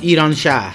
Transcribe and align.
ایران 0.00 0.34
شهر. 0.34 0.74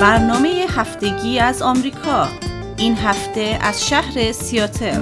برنامه 0.00 0.66
هفتگی 0.76 1.38
از 1.38 1.62
آمریکا. 1.62 2.28
این 2.76 2.96
هفته 2.96 3.58
از 3.60 3.88
شهر 3.88 4.32
سیاتل. 4.32 5.00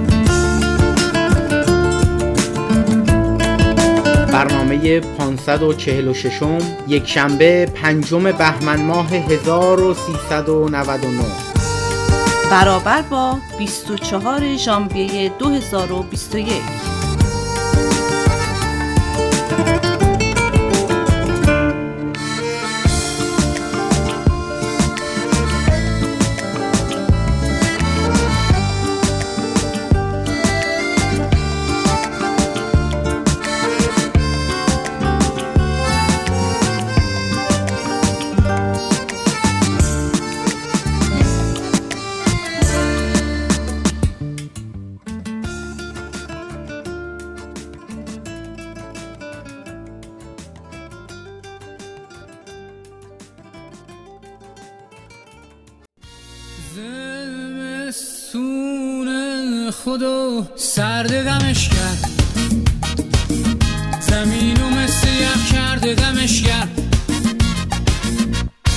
برنامه 4.33 5.01
546 5.01 6.43
یک 6.89 7.09
شنبه 7.09 7.67
پنجم 7.67 8.23
بهمن 8.23 8.83
ماه 8.83 9.15
1399 9.15 11.25
برابر 12.51 13.03
با 13.03 13.39
24 13.59 14.57
ژانویه 14.57 15.33
2021 15.39 16.96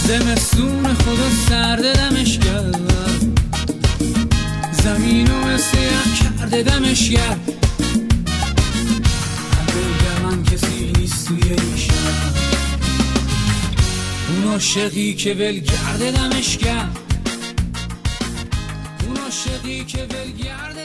زمستون 0.09 0.93
خدا 0.93 1.29
سرد 1.49 1.93
دمش 1.93 2.39
کرد 2.39 2.79
زمین 4.71 5.31
و 5.31 5.47
مثل 5.47 5.77
یخ 5.77 6.21
کرده 6.21 6.63
دمش 6.63 7.09
کرد 7.09 7.45
بگم 9.67 10.21
من 10.23 10.43
کسی 10.43 10.93
نیست 10.97 11.27
توی 11.27 11.43
این 11.43 11.77
شهر. 11.77 12.33
اون 14.29 14.51
عاشقی 14.51 15.13
که 15.13 15.33
ولگرد 15.33 16.15
دمش 16.15 16.57
کرد 16.57 16.97
اون 19.07 19.17
عاشقی 19.17 19.85
که 19.85 19.97
ولگرد 19.97 20.75
دمش 20.75 20.78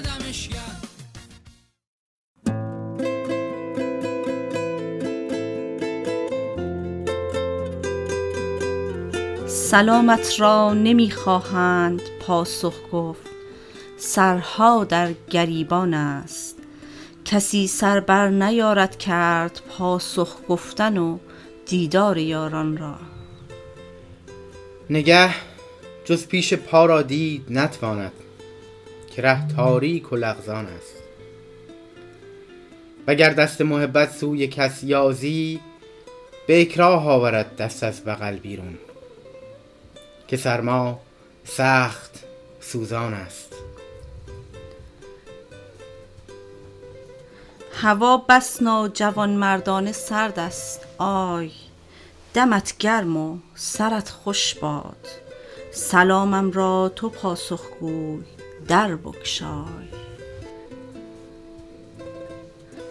سلامت 9.74 10.40
را 10.40 10.74
نمی‌خواهند 10.74 12.02
پاسخ 12.20 12.74
گفت. 12.92 13.26
سرها 13.96 14.84
در 14.84 15.12
گریبان 15.30 15.94
است. 15.94 16.58
کسی 17.24 17.66
سر 17.66 18.00
بر 18.00 18.28
نیارد 18.28 18.98
کرد 18.98 19.60
پاسخ 19.68 20.36
گفتن 20.48 20.98
و 20.98 21.18
دیدار 21.66 22.18
یاران 22.18 22.76
را. 22.76 22.94
نگه 24.90 25.34
جز 26.04 26.26
پیش 26.26 26.54
پا 26.54 26.86
را 26.86 27.02
دید 27.02 27.44
نتواند 27.50 28.12
که 29.16 29.22
ره 29.22 29.48
تاریک 29.48 30.12
و 30.12 30.16
لغزان 30.16 30.66
است. 30.66 31.02
وگر 33.06 33.30
دست 33.30 33.60
محبت 33.60 34.10
سوی 34.10 34.46
کس 34.46 34.84
یازی 34.84 35.60
به 36.46 36.60
اکراه 36.60 37.08
آورد 37.08 37.56
دست 37.56 37.82
از 37.82 38.04
بغل 38.04 38.36
بیرون. 38.36 38.78
که 40.28 40.36
سرما 40.36 41.00
سخت 41.44 42.24
سوزان 42.60 43.14
است. 43.14 43.52
هوا 47.74 48.16
بس 48.16 48.62
ناجوان 48.62 49.30
مردانه 49.30 49.92
سرد 49.92 50.38
است. 50.38 50.80
آی 50.98 51.50
دمت 52.34 52.74
گرم 52.78 53.16
و 53.16 53.38
سرت 53.54 54.08
خوش 54.08 54.54
باد. 54.54 55.08
سلامم 55.72 56.50
را 56.52 56.92
تو 56.96 57.08
پاسخگوی 57.08 58.22
در 58.68 58.96
بگشای. 58.96 59.88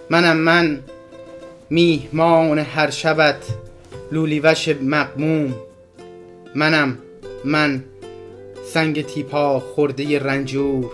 منم 0.09 0.37
من 0.37 0.83
میهمان 1.69 2.59
هر 2.59 2.89
شبت 2.89 3.45
لولیوش 4.11 4.67
مقموم 4.67 5.55
منم 6.55 6.97
من 7.45 7.83
سنگ 8.73 9.05
تیپا 9.05 9.59
خورده 9.59 10.19
رنجور. 10.19 10.91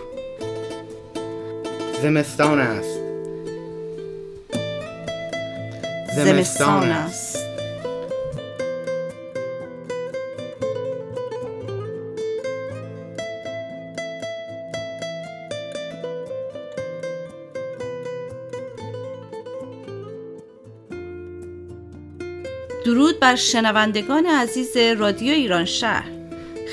زمستان 2.02 2.58
است. 2.58 3.00
زمستان 6.16 6.88
است. 6.90 7.46
درود 22.84 23.20
بر 23.20 23.36
شنوندگان 23.36 24.26
عزیز 24.26 24.76
رادیو 24.76 25.32
ایران 25.32 25.64
شهر. 25.64 26.19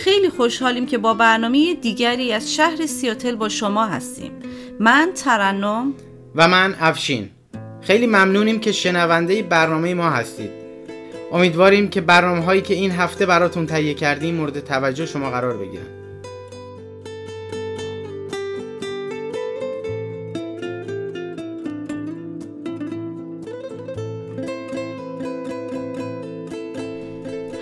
خیلی 0.07 0.29
خوشحالیم 0.29 0.85
که 0.85 0.97
با 0.97 1.13
برنامه 1.13 1.73
دیگری 1.73 2.34
از 2.34 2.53
شهر 2.53 2.85
سیاتل 2.85 3.35
با 3.35 3.50
شما 3.50 3.85
هستیم. 3.85 4.31
من 4.79 5.12
ترنم. 5.16 5.94
و 6.35 6.47
من 6.47 6.75
افشین. 6.79 7.29
خیلی 7.81 8.07
ممنونیم 8.07 8.59
که 8.59 8.72
شنونده 8.72 9.44
برنامه 9.44 9.94
ما 9.94 10.09
هستید. 10.09 10.50
امیدواریم 11.31 11.90
که 11.90 12.01
برنامه 12.01 12.41
هایی 12.41 12.62
که 12.62 12.73
این 12.73 12.91
هفته 12.91 13.25
براتون 13.25 13.66
تهیه 13.66 13.94
کردیم 13.94 14.35
مورد 14.35 14.59
توجه 14.59 15.06
شما 15.06 15.31
قرار 15.31 15.57
بگیرن. 15.57 15.97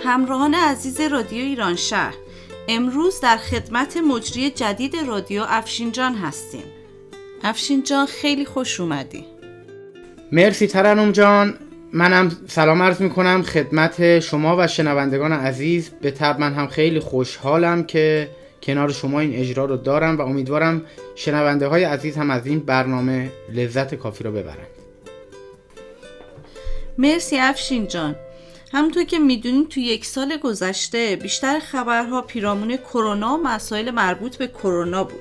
همراهان 0.04 0.54
عزیز 0.54 1.00
رادیو 1.00 1.44
ایران 1.44 1.76
شهر. 1.76 2.14
امروز 2.68 3.20
در 3.20 3.36
خدمت 3.36 3.96
مجری 3.96 4.50
جدید 4.50 4.96
رادیو 5.06 5.44
افشین 5.48 5.92
جان 5.92 6.14
هستیم. 6.14 6.64
افشین 7.44 7.82
جان 7.82 8.06
خیلی 8.06 8.44
خوش 8.44 8.80
اومدی. 8.80 9.24
مرسی 10.32 10.66
ترنم 10.66 11.12
جان. 11.12 11.58
منم 11.92 12.36
سلام 12.46 12.82
عرض 12.82 13.00
می 13.00 13.10
کنم 13.10 13.42
خدمت 13.42 14.20
شما 14.20 14.56
و 14.58 14.66
شنوندگان 14.66 15.32
عزیز. 15.32 15.90
به 16.00 16.10
طب 16.10 16.40
من 16.40 16.54
هم 16.54 16.66
خیلی 16.66 17.00
خوشحالم 17.00 17.84
که 17.84 18.28
کنار 18.62 18.92
شما 18.92 19.20
این 19.20 19.34
اجرا 19.34 19.64
رو 19.64 19.76
دارم 19.76 20.16
و 20.16 20.20
امیدوارم 20.20 20.82
شنونده 21.14 21.66
های 21.66 21.84
عزیز 21.84 22.16
هم 22.16 22.30
از 22.30 22.46
این 22.46 22.58
برنامه 22.58 23.30
لذت 23.52 23.94
کافی 23.94 24.24
رو 24.24 24.32
ببرند 24.32 24.66
مرسی 26.98 27.38
افشین 27.38 27.86
جان 27.86 28.16
همونطور 28.72 29.04
که 29.04 29.18
می‌دونید 29.18 29.68
تو 29.68 29.80
یک 29.80 30.04
سال 30.04 30.36
گذشته 30.36 31.16
بیشتر 31.22 31.58
خبرها 31.58 32.22
پیرامون 32.22 32.76
کرونا 32.76 33.34
و 33.34 33.42
مسائل 33.42 33.90
مربوط 33.90 34.36
به 34.36 34.46
کرونا 34.46 35.04
بود 35.04 35.20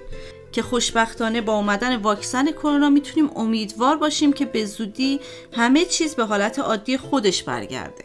که 0.52 0.62
خوشبختانه 0.62 1.42
با 1.42 1.54
اومدن 1.56 1.96
واکسن 1.96 2.52
کرونا 2.52 2.90
می‌تونیم 2.90 3.32
امیدوار 3.36 3.98
باشیم 3.98 4.34
که 4.34 4.46
به 4.46 4.66
زودی 4.66 5.20
همه 5.52 5.86
چیز 5.86 6.16
به 6.16 6.26
حالت 6.26 6.60
عادی 6.60 6.98
خودش 6.98 7.44
برگرده. 7.44 8.04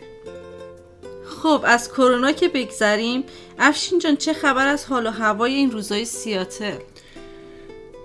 خب 1.43 1.63
از 1.65 1.89
کرونا 1.89 2.33
که 2.33 2.49
بگذریم 2.49 3.25
افشین 3.59 3.99
جان 3.99 4.17
چه 4.17 4.33
خبر 4.33 4.67
از 4.67 4.87
حال 4.87 5.07
و 5.07 5.11
هوای 5.11 5.55
این 5.55 5.71
روزای 5.71 6.05
سیاتل؟ 6.05 6.79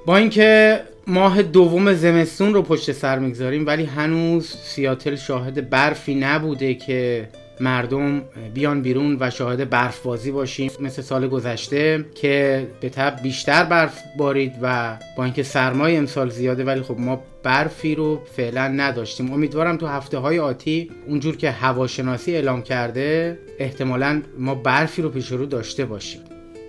با 0.06 0.18
اینکه 0.18 0.84
ماه 1.07 1.42
دوم 1.42 1.94
زمستون 1.94 2.54
رو 2.54 2.62
پشت 2.62 2.92
سر 2.92 3.19
می‌گذاریم 3.19 3.66
ولی 3.66 3.84
هنوز 3.84 4.56
سیاتل 4.63 5.16
شاهد 5.16 5.69
برفی 5.69 6.16
نبوده 6.16 6.74
که 6.74 7.30
مردم 7.60 8.22
بیان 8.54 8.81
بیرون 8.81 9.18
و 9.19 9.30
شاهد 9.30 9.69
برفبازی 9.69 10.31
باشیم. 10.31 10.72
مثل 10.80 11.02
سال 11.02 11.28
گذشته 11.28 12.06
که 12.16 12.68
به 12.81 12.90
طب 12.90 13.22
بیشتر 13.24 13.63
برف 13.63 14.04
بارید 14.18 14.54
و 14.62 14.98
با 15.18 15.24
اینکه 15.24 15.44
سرمای 15.44 15.98
امسال 15.98 16.30
زیاده 16.30 16.63
ولی 16.63 16.81
خب 16.81 17.00
ما 17.00 17.24
برفی 17.44 17.96
رو 17.96 18.22
فعلا 18.36 18.68
نداشتیم. 18.68 19.34
امیدوارم 19.34 19.78
تو 19.78 19.88
هفته 19.88 20.18
های 20.18 20.40
آتی 20.40 20.92
اونجور 21.08 21.38
که 21.38 21.51
هواشناسی 21.51 22.36
اعلام 22.36 22.62
کرده 22.62 23.40
احتمالا 23.60 24.22
ما 24.38 24.56
برفی 24.56 25.01
رو 25.01 25.10
پیش 25.10 25.31
رو 25.31 25.46
داشته 25.46 25.86
باشیم. 25.86 26.22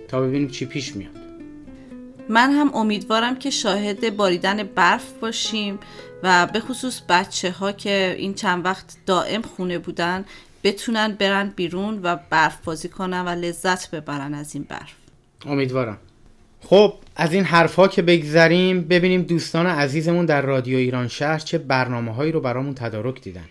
تا 0.07 0.21
ببینیم 0.21 0.47
چی 0.47 0.65
پیش 0.65 0.95
میاد. 0.95 1.26
من 2.29 2.51
هم 2.51 2.75
امیدوارم 2.75 3.39
که 3.39 3.49
شاهد 3.49 4.15
باریدن 4.15 4.63
برف 4.63 5.11
باشیم 5.11 5.79
و 6.23 6.47
به 6.53 6.59
خصوص 6.59 7.01
بچه 7.09 7.51
ها 7.51 7.71
که 7.71 8.15
این 8.17 8.33
چند 8.33 8.65
وقت 8.65 8.97
دائم 9.05 9.41
خونه 9.41 9.79
بودن 9.79 10.25
بتونن 10.63 11.11
برن 11.19 11.53
بیرون 11.55 11.99
و 12.03 12.17
برف 12.29 12.57
بازی 12.63 12.89
کنن 12.89 13.21
و 13.21 13.29
لذت 13.29 13.91
ببرن 13.91 14.33
از 14.33 14.55
این 14.55 14.63
برف. 14.69 14.93
امیدوارم. 15.45 15.97
خب 16.61 16.93
از 17.15 17.33
این 17.33 17.43
حرفها 17.43 17.87
که 17.87 18.01
بگذریم 18.01 18.81
ببینیم 18.81 19.21
دوستان 19.21 19.65
عزیزمون 19.65 20.25
در 20.25 20.41
رادیو 20.41 20.77
ایران 20.77 21.07
شهر 21.07 21.39
چه 21.39 21.57
برنامه 21.57 22.13
هایی 22.13 22.31
رو 22.31 22.41
برامون 22.41 22.73
تدارک 22.73 23.21
دیدن. 23.21 23.45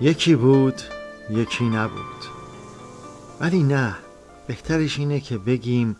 یکی 0.00 0.34
بود 0.34 0.82
یکی 1.30 1.64
نبود. 1.64 2.24
ولی 3.40 3.62
نه 3.62 3.94
بهترش 4.46 4.98
اینه 4.98 5.20
که 5.20 5.38
بگیم 5.38 5.96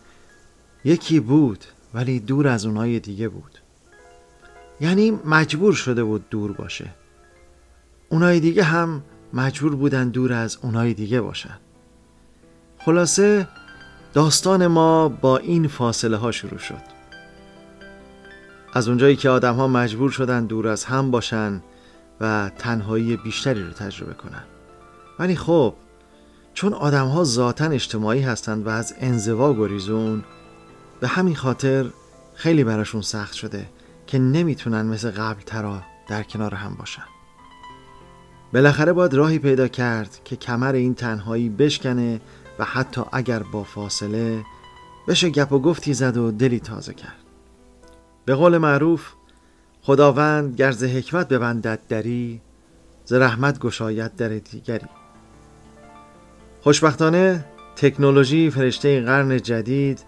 یکی 0.83 1.19
بود 1.19 1.65
ولی 1.93 2.19
دور 2.19 2.47
از 2.47 2.65
اونای 2.65 2.99
دیگه 2.99 3.27
بود. 3.27 3.59
یعنی 4.81 5.11
مجبور 5.25 5.73
شده 5.73 6.03
بود 6.03 6.29
دور 6.29 6.51
باشه. 6.51 6.89
اونای 8.09 8.39
دیگه 8.39 8.63
هم 8.63 9.03
مجبور 9.33 9.75
بودن 9.75 10.09
دور 10.09 10.33
از 10.33 10.57
اونای 10.61 10.93
دیگه 10.93 11.21
باشن. 11.21 11.57
خلاصه 12.85 13.47
داستان 14.13 14.67
ما 14.67 15.09
با 15.09 15.37
این 15.37 15.67
فاصله 15.67 16.17
ها 16.17 16.31
شروع 16.31 16.59
شد. 16.59 16.97
از 18.73 18.87
اونجایی 18.87 19.15
که 19.15 19.29
آدم 19.29 19.55
ها 19.55 19.67
مجبور 19.67 20.11
شدن 20.11 20.45
دور 20.45 20.67
از 20.67 20.85
هم 20.85 21.11
باشن 21.11 21.61
و 22.21 22.51
تنهایی 22.57 23.17
بیشتری 23.17 23.63
رو 23.63 23.71
تجربه 23.71 24.13
کنن. 24.13 24.43
ولی 25.19 25.35
خب 25.35 25.73
چون 26.53 26.73
آدم 26.73 27.07
ها 27.07 27.23
ذاتا 27.23 27.65
اجتماعی 27.65 28.21
هستند 28.21 28.67
و 28.67 28.69
از 28.69 28.95
انزوا 28.99 29.53
گریزون 29.53 30.23
به 30.99 31.07
همین 31.07 31.35
خاطر 31.35 31.89
خیلی 32.35 32.63
براشون 32.63 33.01
سخت 33.01 33.33
شده 33.33 33.69
که 34.07 34.19
نمی‌تونن 34.19 34.85
مثل 34.85 35.11
قبل 35.11 35.41
ترا 35.41 35.81
در 36.07 36.23
کنار 36.23 36.55
هم 36.55 36.75
باشن. 36.75 37.03
بالاخره 38.53 38.93
باید 38.93 39.13
راهی 39.13 39.39
پیدا 39.39 39.67
کرد 39.67 40.19
که 40.25 40.35
کمر 40.35 40.73
این 40.73 40.93
تنهایی 40.93 41.49
بشکنه 41.49 42.21
و 42.59 42.63
حتی 42.63 43.01
اگر 43.11 43.43
با 43.43 43.63
فاصله 43.63 44.43
بشه 45.07 45.29
گپ 45.29 45.51
و 45.51 45.59
گفتی 45.59 45.93
زد 45.93 46.17
و 46.17 46.31
دلی 46.31 46.59
تازه 46.59 46.93
کرد. 46.93 47.23
به 48.25 48.35
قول 48.35 48.57
معروف 48.57 49.13
خداوند 49.87 50.55
گر 50.55 50.71
ز 50.71 50.83
حکمت 50.83 51.27
ببندد 51.27 51.79
دری 51.89 52.41
ز 53.05 53.13
رحمت 53.13 53.59
گشاید 53.59 54.15
در 54.15 54.27
دیگری. 54.27 54.85
خوشبختانه 56.61 57.45
تکنولوژی 57.75 58.49
فرشته 58.49 59.01
قرن 59.01 59.37
جدید 59.37 59.99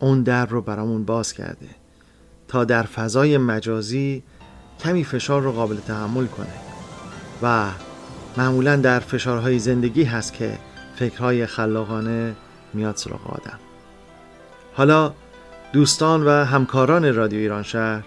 اون 0.00 0.22
در 0.22 0.46
رو 0.46 0.62
برامون 0.62 1.04
باز 1.04 1.32
کرده 1.32 1.68
تا 2.48 2.64
در 2.64 2.82
فضای 2.82 3.38
مجازی 3.38 4.22
کمی 4.80 5.04
فشار 5.04 5.42
رو 5.42 5.52
قابل 5.52 5.76
تحمل 5.76 6.26
کنه 6.26 6.54
و 7.42 7.66
معمولا 8.36 8.76
در 8.76 9.00
فشارهای 9.00 9.58
زندگی 9.58 10.04
هست 10.04 10.32
که 10.32 10.58
فکرهای 10.94 11.46
خلاقانه 11.46 12.36
میاد 12.74 12.96
سراغ 12.96 13.26
آدم. 13.26 13.58
حالا 14.74 15.12
دوستان 15.72 16.24
و 16.24 16.30
همکاران 16.30 17.14
رادیو 17.14 17.38
ایران 17.38 17.62
شهر 17.62 18.04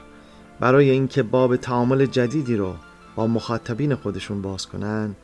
برای 0.60 0.90
اینکه 0.90 1.24
باب 1.24 1.56
تعامل 1.56 2.06
جدیدی 2.06 2.56
رو 2.56 2.76
با 3.16 3.28
مخاطبین 3.28 3.96
خودشون 3.96 4.42
باز 4.42 4.68
کنن 4.68 5.16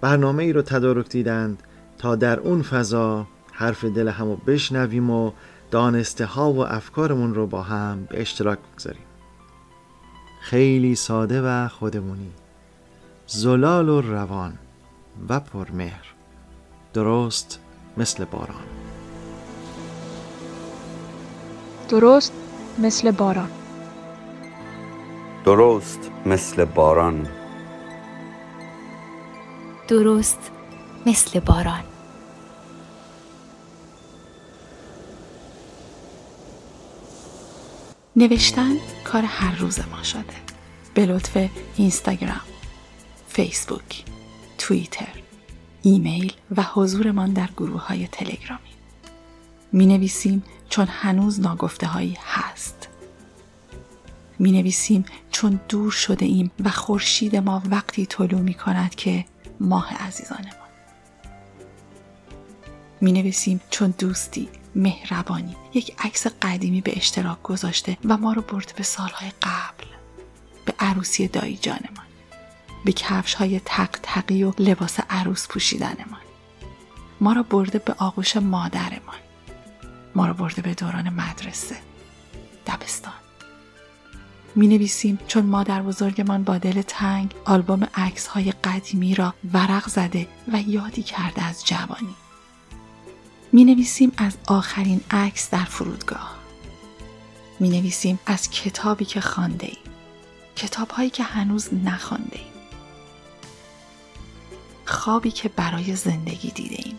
برنامه 0.00 0.42
ای 0.42 0.52
رو 0.52 0.62
تدارک 0.62 1.08
دیدند 1.08 1.62
تا 1.98 2.16
در 2.16 2.40
اون 2.40 2.62
فضا 2.62 3.26
حرف 3.52 3.84
دل 3.84 4.08
همو 4.08 4.36
بشنویم 4.36 5.10
و 5.10 5.32
دانسته 5.70 6.24
ها 6.24 6.52
و 6.52 6.66
افکارمون 6.66 7.34
رو 7.34 7.46
با 7.46 7.62
هم 7.62 8.04
به 8.10 8.20
اشتراک 8.20 8.58
بگذاریم. 8.58 9.02
خیلی 10.40 10.94
ساده 10.94 11.42
و 11.42 11.68
خودمونی. 11.68 12.30
زلال 13.26 13.88
و 13.88 14.00
روان 14.00 14.58
و 15.28 15.40
پرمهر. 15.40 16.14
درست 16.94 17.60
مثل 17.96 18.24
باران. 18.24 18.64
درست 21.88 22.32
مثل 22.78 23.10
باران. 23.10 23.63
درست 25.44 26.10
مثل 26.26 26.64
باران. 26.64 27.28
درست 29.88 30.50
مثل 31.06 31.40
باران. 31.40 31.84
نوشتن 38.16 38.76
کار 39.04 39.22
هر 39.22 39.58
روز 39.58 39.80
ما 39.90 40.02
شده. 40.02 40.22
به 40.94 41.06
لطف 41.06 41.50
اینستاگرام 41.76 42.40
فیسبوک 43.28 44.04
توییتر 44.58 45.12
ایمیل 45.82 46.32
و 46.56 46.62
حضورمان 46.62 47.32
در 47.32 47.48
گروه 47.56 47.86
های 47.86 48.06
تلگرامی. 48.06 48.60
می 49.72 49.86
نویسیم 49.86 50.44
چون 50.68 50.86
هنوز 50.90 51.40
ناگفته 51.40 51.86
هایی 51.86 52.18
هست. 52.24 52.83
می 54.44 54.52
نویسیم 54.52 55.04
چون 55.30 55.60
دور 55.68 55.90
شده 55.90 56.26
ایم 56.26 56.50
و 56.64 56.70
خورشید 56.70 57.36
ما 57.36 57.62
وقتی 57.70 58.06
طلوع 58.06 58.40
می 58.40 58.54
کند 58.54 58.94
که 58.94 59.24
ماه 59.60 59.94
عزیزانمان 59.94 60.68
می 63.00 63.12
نویسیم 63.12 63.60
چون 63.70 63.94
دوستی 63.98 64.48
مهربانی 64.74 65.56
یک 65.74 65.94
عکس 65.98 66.26
قدیمی 66.42 66.80
به 66.80 66.96
اشتراک 66.96 67.42
گذاشته 67.42 67.98
و 68.04 68.16
ما 68.16 68.32
رو 68.32 68.42
برده 68.42 68.72
به 68.76 68.82
سالهای 68.82 69.30
قبل 69.42 69.86
به 70.64 70.74
عروسی 70.78 71.28
دایی 71.28 71.56
جانمان 71.56 72.06
به 72.84 72.92
کفش 72.92 73.34
های 73.34 73.60
تق 73.64 73.90
تقی 74.02 74.44
و 74.44 74.52
لباس 74.58 75.00
عروس 75.10 75.48
پوشیدنمان 75.48 76.24
ما. 77.20 77.32
را 77.32 77.42
برده 77.42 77.78
به 77.78 77.94
آغوش 77.98 78.36
مادرمان 78.36 79.16
ما. 80.14 80.26
را 80.26 80.32
برده 80.32 80.62
به 80.62 80.74
دوران 80.74 81.08
مدرسه 81.08 81.76
دبستان. 82.66 83.23
می 84.56 84.66
نویسیم 84.66 85.18
چون 85.26 85.46
مادر 85.46 85.82
بزرگمان 85.82 86.44
با 86.44 86.58
دل 86.58 86.82
تنگ 86.82 87.34
آلبوم 87.44 87.88
عکس 87.94 88.26
های 88.26 88.52
قدیمی 88.52 89.14
را 89.14 89.34
ورق 89.52 89.88
زده 89.88 90.28
و 90.52 90.60
یادی 90.60 91.02
کرده 91.02 91.42
از 91.44 91.64
جوانی. 91.64 92.14
می 93.52 93.64
نویسیم 93.64 94.12
از 94.16 94.36
آخرین 94.46 95.00
عکس 95.10 95.50
در 95.50 95.64
فرودگاه. 95.64 96.34
می 97.60 97.68
نویسیم 97.68 98.18
از 98.26 98.50
کتابی 98.50 99.04
که 99.04 99.20
خانده 99.20 99.66
ایم 99.66 99.94
کتاب 100.56 100.90
هایی 100.90 101.10
که 101.10 101.22
هنوز 101.22 101.68
نخوانده 101.84 102.38
ایم 102.38 102.54
خوابی 104.86 105.30
که 105.30 105.48
برای 105.48 105.96
زندگی 105.96 106.50
دیده 106.50 106.76
ایم 106.84 106.98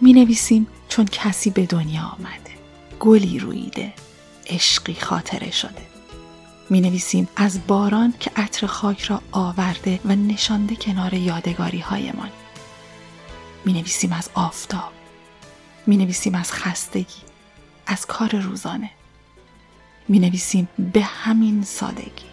می 0.00 0.12
نویسیم 0.12 0.66
چون 0.88 1.06
کسی 1.06 1.50
به 1.50 1.66
دنیا 1.66 2.02
آمده. 2.02 2.50
گلی 3.00 3.38
رویده 3.38 3.92
عشقی 4.46 4.94
خاطره 4.94 5.50
شده. 5.50 5.89
می 6.70 6.80
نویسیم 6.80 7.28
از 7.36 7.66
باران 7.66 8.14
که 8.20 8.30
عطر 8.36 8.66
خاک 8.66 9.02
را 9.02 9.22
آورده 9.32 10.00
و 10.04 10.16
نشانده 10.16 10.76
کنار 10.76 11.14
یادگاری 11.14 11.78
هایمان 11.78 12.30
می 13.64 13.72
نویسیم 13.72 14.12
از 14.12 14.30
آفتاب. 14.34 14.92
می 15.86 15.96
نویسیم 15.96 16.34
از 16.34 16.52
خستگی 16.52 17.22
از 17.86 18.06
کار 18.06 18.36
روزانه. 18.36 18.90
می 20.08 20.18
نویسیم 20.18 20.68
به 20.92 21.02
همین 21.02 21.62
سادگی. 21.62 22.30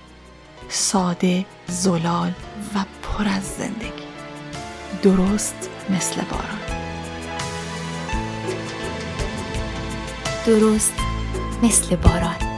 ساده 0.70 1.46
زلال 1.67 2.34
و 2.75 2.86
پر 3.03 3.27
از 3.27 3.44
زندگی. 3.44 4.08
درست 5.03 5.70
مثل 5.89 6.22
باران. 6.22 6.60
درست 10.46 10.94
مثل 11.63 11.96
باران. 11.96 12.57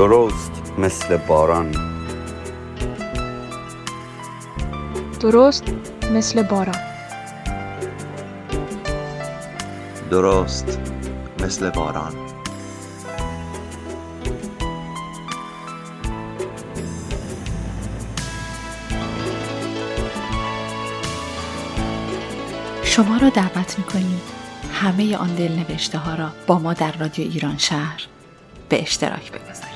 درست 0.00 0.52
مثل 0.78 1.16
باران. 1.16 1.74
درست 5.20 5.64
مثل 6.12 6.42
باران. 6.42 6.74
درست 10.10 10.80
مثل 11.42 11.70
باران. 11.70 12.12
شما 22.82 23.16
را 23.16 23.28
دعوت 23.28 23.78
می‌کنیم 23.78 24.20
همه 24.72 25.16
آن 25.16 25.34
دل 25.34 25.52
نوشته 25.52 25.98
ها 25.98 26.14
را 26.14 26.30
با 26.46 26.58
ما 26.58 26.74
در 26.74 26.92
رادیو 26.92 27.30
ایران 27.32 27.58
شهر 27.58 28.06
به 28.68 28.82
اشتراک 28.82 29.32
بگذارید 29.32 29.69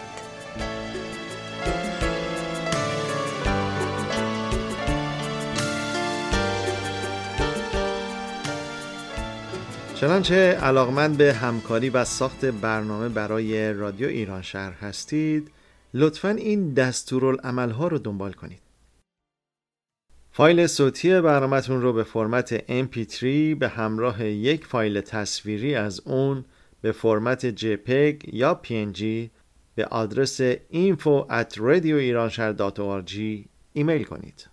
چنانچه 10.04 10.34
علاقمند 10.34 11.16
به 11.16 11.32
همکاری 11.32 11.90
و 11.90 12.04
ساخت 12.04 12.44
برنامه 12.44 13.08
برای 13.08 13.73
رادیو 13.73 14.08
ایران 14.08 14.42
شهر 14.42 14.73
هستید 14.73 15.50
لطفا 15.94 16.28
این 16.28 16.75
دستورالعمل 16.75 17.70
ها 17.70 17.88
رو 17.88 17.99
دنبال 17.99 18.32
کنید 18.32 18.61
فایل 20.32 20.66
صوتی 20.66 21.20
برنامهتون 21.20 21.82
رو 21.82 21.92
به 21.92 22.02
فرمت 22.02 22.58
MP3 22.58 23.23
به 23.58 23.68
همراه 23.68 24.25
یک 24.25 24.66
فایل 24.66 25.00
تصویری 25.00 25.75
از 25.75 26.00
اون 26.00 26.44
به 26.80 26.92
فرمت 26.92 27.56
JPEG 27.56 28.34
یا 28.34 28.61
PNG 28.64 29.02
به 29.75 29.84
آدرس 29.84 30.40
info 30.52 31.26
at 31.30 31.58
ایمیل 33.73 34.04
کنید. 34.04 34.49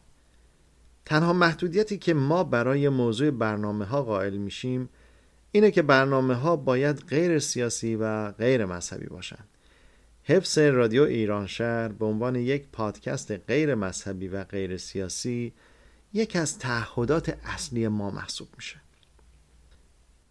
تنها 1.06 1.34
محدودیتی 1.34 1.98
که 1.98 2.14
ما 2.14 2.44
برای 2.44 2.90
موضوع 2.90 3.32
برنامه 3.32 3.86
ها 3.86 4.04
قائل 4.04 4.38
میشیم 4.38 4.90
اینه 5.52 5.72
که 5.72 5.82
برنامه 5.82 6.36
ها 6.36 6.56
باید 6.56 7.04
غیر 7.08 7.40
سیاسی 7.40 7.96
و 7.96 8.32
غیر 8.32 8.66
مذهبی 8.66 9.06
باشند. 9.06 9.48
حفظ 10.24 10.58
رادیو 10.58 11.04
ایران 11.04 11.48
شهر 11.48 11.88
به 11.88 12.06
عنوان 12.06 12.36
یک 12.36 12.68
پادکست 12.72 13.32
غیر 13.32 13.76
مذهبی 13.76 14.28
و 14.28 14.44
غیر 14.44 14.78
سیاسی 14.78 15.54
یک 16.14 16.36
از 16.36 16.60
تعهدات 16.60 17.38
اصلی 17.44 17.88
ما 17.88 18.12
محسوب 18.12 18.48
میشه. 18.56 18.82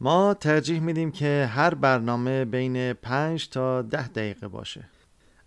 ما 0.00 0.34
ترجیح 0.34 0.80
میدیم 0.80 1.12
که 1.12 1.50
هر 1.52 1.74
برنامه 1.74 2.44
بین 2.44 2.92
5 2.92 3.48
تا 3.48 3.82
10 3.82 4.08
دقیقه 4.08 4.48
باشه. 4.48 4.84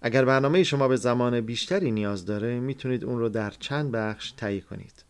اگر 0.02 0.26
برنامه 0.26 0.64
شما 0.64 0.88
به 0.88 0.96
زمان 0.96 1.42
بیشتری 1.42 1.92
نیاز 1.92 2.26
داره 2.26 2.60
می‌تونید 2.60 3.06
اون 3.06 3.20
رو 3.20 3.30
در 3.30 3.50
چند 3.50 3.92
بخش 3.92 4.32
تهیه 4.32 4.62
کنید. 4.62 5.04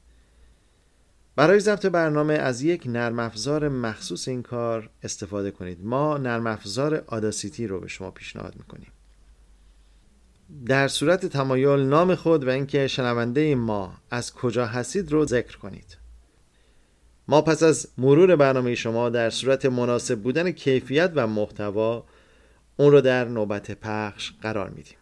برای 1.36 1.60
ضبط 1.60 1.86
برنامه 1.86 2.34
از 2.34 2.62
یک 2.62 2.84
نرم 2.86 3.20
افزار 3.20 3.70
مخصوص 3.70 4.28
این 4.28 4.44
کار 4.44 4.90
استفاده 5.04 5.52
کنید. 5.52 5.86
ما 5.86 6.18
نرم 6.18 6.48
افزار 6.48 7.04
آداسیتی 7.08 7.68
رو 7.68 7.80
به 7.80 7.88
شما 7.88 8.12
پیشنهاد 8.12 8.56
می‌کنیم. 8.56 8.92
در 10.66 10.88
صورت 10.88 11.25
تمایل 11.25 11.80
نام 11.80 12.16
خود 12.16 12.48
و 12.48 12.50
اینکه 12.50 12.88
شنونده 12.88 13.56
ما 13.56 13.94
از 14.12 14.34
کجا 14.34 14.66
هستید 14.66 15.12
رو 15.12 15.25
ذکر 15.25 15.58
کنید. 15.58 15.98
ما 17.28 17.42
پس 17.42 17.63
از 17.63 17.88
مرور 17.98 18.36
برنامه 18.36 18.75
شما 18.75 19.10
در 19.10 19.30
صورت 19.30 19.66
مناسب 19.66 20.20
بودن 20.20 20.52
کیفیت 20.52 21.12
و 21.16 21.28
محتوا 21.28 22.06
اون 22.78 22.92
رو 22.92 23.02
در 23.02 23.25
نوبت 23.25 23.72
پخش 23.72 24.32
قرار 24.42 24.70
میدیم. 24.70 24.98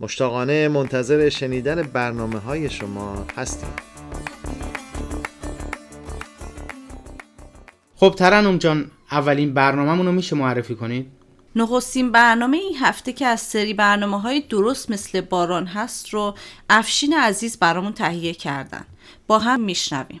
مشتاقانه 0.00 0.68
منتظر 0.68 1.28
شنیدن 1.28 1.82
برنامه 1.82 2.38
های 2.38 2.70
شما 2.70 3.26
هستیم. 3.36 3.93
خب 7.96 8.14
ترنم 8.18 8.58
جان 8.58 8.90
اولین 9.10 9.54
برنامه‌مون 9.54 10.06
رو 10.06 10.12
میشه 10.12 10.36
معرفی 10.36 10.74
کنید؟ 10.74 11.06
نخستین 11.56 12.12
برنامه 12.12 12.56
این 12.56 12.76
هفته 12.80 13.12
که 13.12 13.26
از 13.26 13.40
سری 13.40 13.74
برنامه 13.74 14.20
های 14.20 14.40
درست 14.40 14.90
مثل 14.90 15.20
باران 15.20 15.66
هست 15.66 16.08
رو 16.08 16.34
افشین 16.70 17.14
عزیز 17.14 17.58
برامون 17.58 17.92
تهیه 17.92 18.34
کردن. 18.34 18.84
با 19.26 19.38
هم 19.38 19.60
میشنویم. 19.60 20.20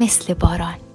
مثل 0.00 0.34
باران. 0.34 0.85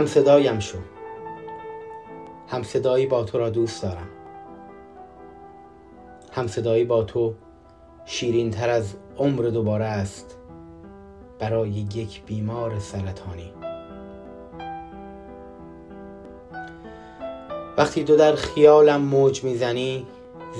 هم 0.00 0.06
صدایم 0.06 0.58
شو. 0.58 0.78
هم 2.48 2.62
صدایی 2.62 3.06
با 3.06 3.24
تو 3.24 3.38
را 3.38 3.50
دوست 3.50 3.82
دارم. 3.82 4.08
هم 6.32 6.46
صدایی 6.46 6.84
با 6.84 7.02
تو 7.02 7.34
شیرین 8.04 8.50
تر 8.50 8.70
از 8.70 8.94
عمر 9.18 9.42
دوباره 9.42 9.84
است. 9.84 10.38
برای 11.38 11.70
یک 11.70 12.24
بیمار 12.24 12.78
سرطانی. 12.78 13.52
وقتی 17.78 18.04
تو 18.04 18.16
در 18.16 18.34
خیالم 18.34 19.00
موج 19.00 19.44
می‌زنی 19.44 20.06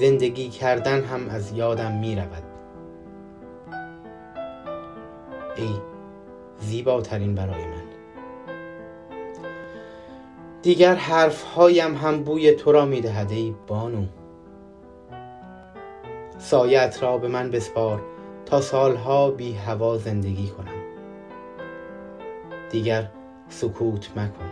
زندگی 0.00 0.48
کردن 0.48 1.04
هم 1.04 1.28
از 1.28 1.52
یادم 1.52 1.92
می‌رود. 1.92 2.42
ای 5.56 5.70
زیباترین 6.58 7.34
برای 7.34 7.64
من. 7.64 7.79
دیگر 10.62 10.94
حرفهایم 10.94 11.96
هم 11.96 12.22
بوی 12.22 12.52
تو 12.52 12.72
را 12.72 12.84
می‌دهد 12.84 13.30
ای 13.30 13.54
بانو. 13.66 14.04
سایت 16.38 17.02
را 17.02 17.18
به 17.18 17.28
من 17.28 17.50
بسپار 17.50 18.02
تا 18.46 18.60
سالها 18.60 19.30
بی 19.30 19.52
هوا 19.52 19.98
زندگی 19.98 20.48
کنم. 20.48 20.80
دیگر 22.70 23.10
سکوت 23.48 24.10
مکن. 24.16 24.50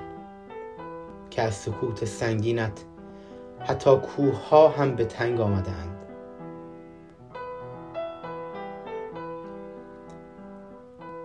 که 1.30 1.42
از 1.42 1.54
سکوت 1.54 2.04
سنگینت 2.04 2.84
حتی 3.60 3.96
کوه 3.96 4.48
ها 4.48 4.68
هم 4.68 4.96
به 4.96 5.04
تنگ 5.04 5.40
آمدند 5.40 5.98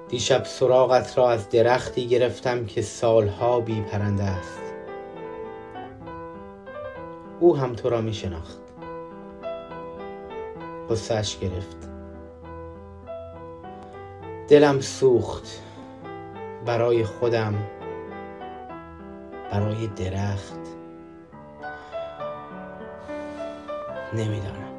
دیشب 0.08 0.44
سراغت 0.44 1.18
را 1.18 1.32
از 1.32 1.50
درختی 1.50 2.08
گرفتم 2.08 2.66
که 2.66 2.82
سالها 2.82 3.60
بی 3.60 3.82
پرنده 3.82 4.24
است. 4.24 4.73
او 7.44 7.58
هم 7.58 7.74
تو 7.74 7.90
را 7.90 8.02
می 8.02 8.14
شناخت 8.14 8.60
قصهش 10.90 11.38
گرفت. 11.38 11.90
دلم 14.48 14.80
سوخت 14.80 15.62
برای 16.66 17.04
خودم 17.04 17.54
برای 19.52 19.88
درخت. 19.88 20.60
نمی‌دانم. 24.14 24.73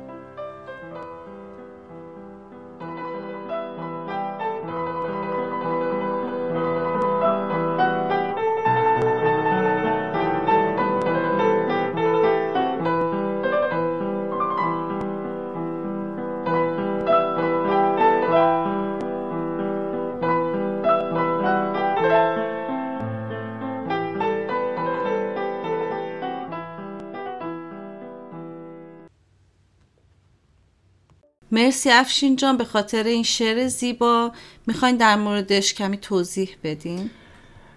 مرسی 31.64 31.90
افشین 31.90 32.36
جان 32.36 32.56
به 32.56 32.64
خاطر 32.64 33.04
این 33.04 33.22
شعر 33.22 33.68
زیبا. 33.68 34.32
می‌خواین 34.66 34.96
در 34.96 35.16
موردش 35.16 35.74
کمی 35.74 35.96
توضیح 35.96 36.50
بدین؟ 36.64 37.10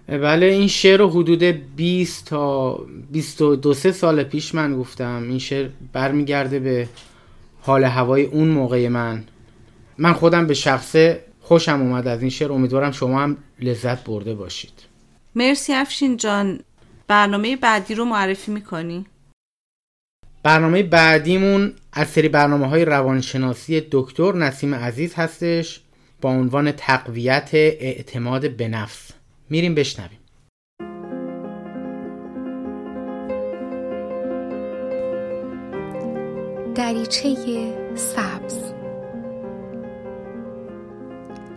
بله 0.08 0.46
این 0.46 0.68
شعر 0.68 0.98
رو 0.98 1.08
حدود 1.10 1.42
20 1.42 2.24
تا 2.24 2.72
22 3.12 3.74
سه 3.74 3.92
سال 3.92 4.22
پیش 4.22 4.54
من 4.54 4.76
گفتم. 4.76 5.26
این 5.28 5.38
شعر 5.38 5.68
برمیگرده 5.92 6.58
به 6.58 6.88
حال 7.60 7.84
هوای 7.84 8.24
اون 8.24 8.48
موقع 8.48 8.88
من. 8.88 9.24
من 9.98 10.12
خودم 10.12 10.46
به 10.46 10.54
شخصه 10.54 11.24
خوشم 11.40 11.80
اومد 11.80 12.08
از 12.08 12.20
این 12.20 12.30
شعر. 12.30 12.52
امیدوارم 12.52 12.92
شما 12.92 13.20
هم 13.20 13.36
لذت 13.60 14.04
برده 14.04 14.34
باشید. 14.34 14.72
مرسی 15.34 15.72
افشین 15.72 16.16
جان. 16.16 16.60
برنامه 17.06 17.56
بعدی 17.56 17.94
رو 17.94 18.04
معرفی 18.04 18.52
می‌کنی؟ 18.52 19.06
برنامه 20.48 20.82
بعدیمون 20.82 21.72
از 21.92 22.08
سری 22.08 22.28
برنامه 22.28 22.68
های 22.68 22.84
روانشناسی 22.84 23.82
دکتر 23.90 24.32
نسیم 24.32 24.74
عزیز 24.74 25.14
هستش 25.14 25.80
با 26.20 26.30
عنوان 26.30 26.72
تقویت 26.72 27.50
اعتماد 27.54 28.50
به 28.50 28.68
نفس. 28.68 29.10
میریم 29.50 29.74
بشنویم. 29.74 30.18
دریچه 36.74 37.34
سبز. 37.94 38.58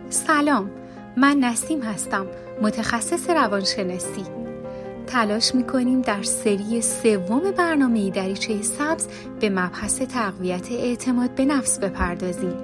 سلام 0.08 0.70
من 1.16 1.36
نسیم 1.36 1.82
هستم 1.82 2.26
متخصص 2.62 3.30
روانشناسی. 3.30 4.41
تلاش 5.12 5.54
می‌کنیم 5.54 6.02
در 6.02 6.22
سری 6.22 6.80
سوم 6.82 7.50
برنامه 7.50 8.10
دریچه 8.10 8.62
سبز 8.62 9.08
به 9.40 9.50
مبحث 9.50 10.02
تقویت 10.02 10.72
اعتماد 10.72 11.34
به 11.34 11.44
نفس 11.44 11.78
بپردازیم. 11.78 12.54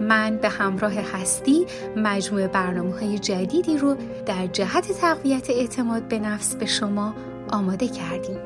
من 0.00 0.36
به 0.36 0.48
همراه 0.48 0.92
هستی 0.92 1.66
مجموعه 1.96 2.48
برنامه 2.48 2.92
های 3.00 3.18
جدیدی 3.18 3.78
رو 3.78 3.96
در 4.26 4.46
جهت 4.46 4.92
تقویت 4.92 5.50
اعتماد 5.50 6.08
به 6.08 6.18
نفس 6.18 6.54
به 6.54 6.66
شما 6.66 7.14
آماده 7.50 7.88
کردیم. 7.88 8.38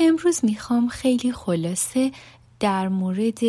امروز 0.00 0.44
می‌خوام 0.44 0.88
خیلی 0.88 1.32
خلاصه 1.32 2.12
در 2.60 2.88
مورد 2.88 3.40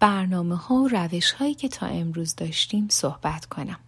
برنامه 0.00 0.56
ها 0.56 0.74
و 0.74 0.88
روش 0.88 1.32
هایی 1.32 1.54
که 1.54 1.68
تا 1.68 1.86
امروز 1.86 2.36
داشتیم 2.36 2.86
صحبت 2.90 3.46
کنم. 3.46 3.78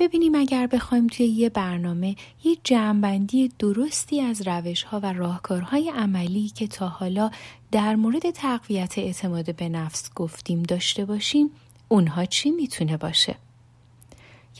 ببینیم 0.00 0.34
اگر 0.34 0.66
بخوایم 0.66 1.06
توی 1.06 1.26
یه 1.26 1.48
برنامه 1.48 2.16
یه 2.44 2.56
جمعبندی 2.64 3.52
درستی 3.58 4.20
از 4.20 4.48
روش 4.48 4.82
ها 4.82 5.00
و 5.00 5.12
راهکارهای 5.12 5.90
عملی 5.90 6.48
که 6.48 6.66
تا 6.66 6.88
حالا 6.88 7.30
در 7.72 7.96
مورد 7.96 8.30
تقویت 8.30 8.98
اعتماد 8.98 9.56
به 9.56 9.68
نفس 9.68 10.10
گفتیم 10.14 10.62
داشته 10.62 11.04
باشیم 11.04 11.50
اونها 11.88 12.24
چی 12.24 12.50
می‌تونه 12.50 12.96
باشه؟ 12.96 13.36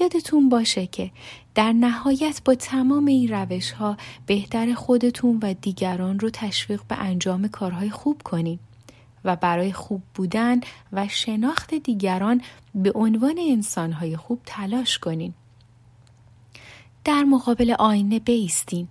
یادتون 0.00 0.48
باشه 0.48 0.87
که 0.87 1.11
در 1.55 1.72
نهایت 1.72 2.40
با 2.44 2.55
تمام 2.55 3.07
این 3.07 3.29
روش 3.29 3.70
ها 3.70 3.96
بهتر 4.26 4.74
خودتون 4.74 5.38
و 5.42 5.55
دیگران 5.55 6.18
رو 6.18 6.31
تشویق 6.31 6.83
به 6.88 6.96
انجام 6.96 7.48
کارهای 7.48 7.90
خوب 7.90 8.22
کنین 8.22 8.59
و 9.24 9.37
برای 9.37 9.72
خوب 9.72 10.02
بودن 10.14 10.61
و 10.92 11.09
شناخت 11.09 11.74
دیگران 11.74 12.42
به 12.74 12.92
عنوان 12.94 13.35
انسانهای 13.38 14.16
خوب 14.16 14.40
تلاش 14.46 14.98
کنین. 14.98 15.35
در 17.04 17.24
مقابل 17.24 17.74
آینه 17.78 18.18
بیستین. 18.18 18.88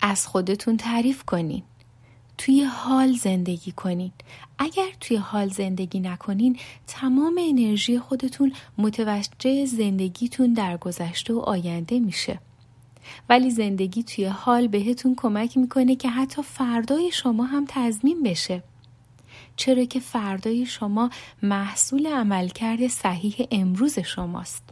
از 0.00 0.26
خودتون 0.26 0.76
تعریف 0.76 1.24
کنین. 1.24 1.62
توی 2.38 2.62
حال 2.62 3.12
زندگی 3.12 3.72
کنین. 3.72 4.12
اگر 4.58 4.88
توی 5.00 5.16
حال 5.16 5.48
زندگی 5.48 6.00
نکنین 6.00 6.58
تمام 6.86 7.40
انرژی 7.48 7.98
خودتون 7.98 8.52
متوجه 8.78 9.66
زندگیتون 9.66 10.52
در 10.52 10.76
گذشته 10.76 11.34
و 11.34 11.38
آینده 11.38 12.00
میشه. 12.00 12.38
ولی 13.28 13.50
زندگی 13.50 14.02
توی 14.02 14.24
حال 14.24 14.68
بهتون 14.68 15.14
کمک 15.14 15.56
می‌کنه 15.56 15.96
که 15.96 16.08
حتی 16.08 16.42
فردای 16.42 17.10
شما 17.12 17.44
هم 17.44 17.64
تضمین 17.68 18.22
بشه. 18.22 18.62
چرا 19.56 19.84
که 19.84 20.00
فردای 20.00 20.66
شما 20.66 21.10
محصول 21.42 22.06
عملکرد 22.06 22.86
صحیح 22.86 23.46
امروز 23.50 23.98
شماست. 23.98 24.62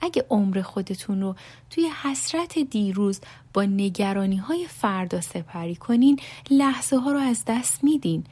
اگه 0.00 0.24
عمر 0.30 0.62
خودتون 0.62 1.20
رو 1.20 1.36
توی 1.70 1.88
حسرت 2.02 2.58
دیروز 2.58 3.20
با 3.54 3.62
نگرانی 3.62 4.36
های 4.36 4.66
فردا 4.68 5.20
سپری 5.20 5.76
کنین 5.76 6.20
لحظه 6.50 6.96
ها 6.96 7.12
رو 7.12 7.18
از 7.18 7.44
دست 7.46 7.84
میدین 7.84 8.24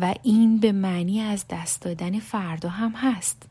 و 0.00 0.14
این 0.22 0.58
به 0.58 0.72
معنی 0.72 1.20
از 1.20 1.44
دست 1.50 1.82
دادن 1.82 2.18
فردا 2.18 2.68
هم 2.68 2.90
هست. 2.90 3.42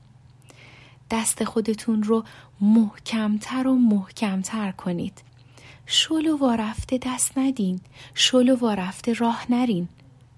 دست 1.11 1.43
خودتون 1.43 2.03
رو 2.03 2.23
محکمتر 2.61 3.67
و 3.67 3.75
محکمتر 3.75 4.71
کنید. 4.71 5.21
شل 5.85 6.27
و 6.27 6.37
وارفته 6.37 6.97
دست 6.97 7.37
ندین. 7.37 7.79
شل 8.13 8.49
و 8.49 8.55
وارفته 8.55 9.13
راه 9.13 9.45
نرین. 9.49 9.87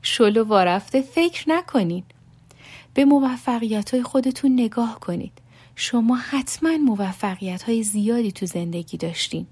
شل 0.02 0.38
و 0.38 0.44
وارفته 0.44 1.02
فکر 1.02 1.50
نکنید. 1.50 2.04
به 2.94 3.06
موفقیت 3.06 3.94
های 3.94 4.04
خودتون 4.04 4.54
نگاه 4.54 5.00
کنید. 5.00 5.32
شما 5.76 6.16
حتما 6.16 6.78
موفقیت 6.78 7.64
های 7.64 7.84
زیادی 7.84 8.32
تو 8.32 8.46
زندگی 8.46 8.98
داشتین 8.98 9.48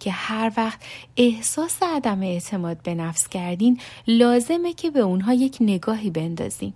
که 0.00 0.10
هر 0.10 0.52
وقت 0.56 0.80
احساس 1.16 1.82
عدم 1.82 2.22
اعتماد 2.22 2.82
به 2.82 2.94
نفس 2.94 3.28
کردین 3.28 3.80
لازمه 4.06 4.72
که 4.72 4.90
به 4.90 5.00
اونها 5.00 5.34
یک 5.34 5.56
نگاهی 5.60 6.10
بندازین. 6.10 6.72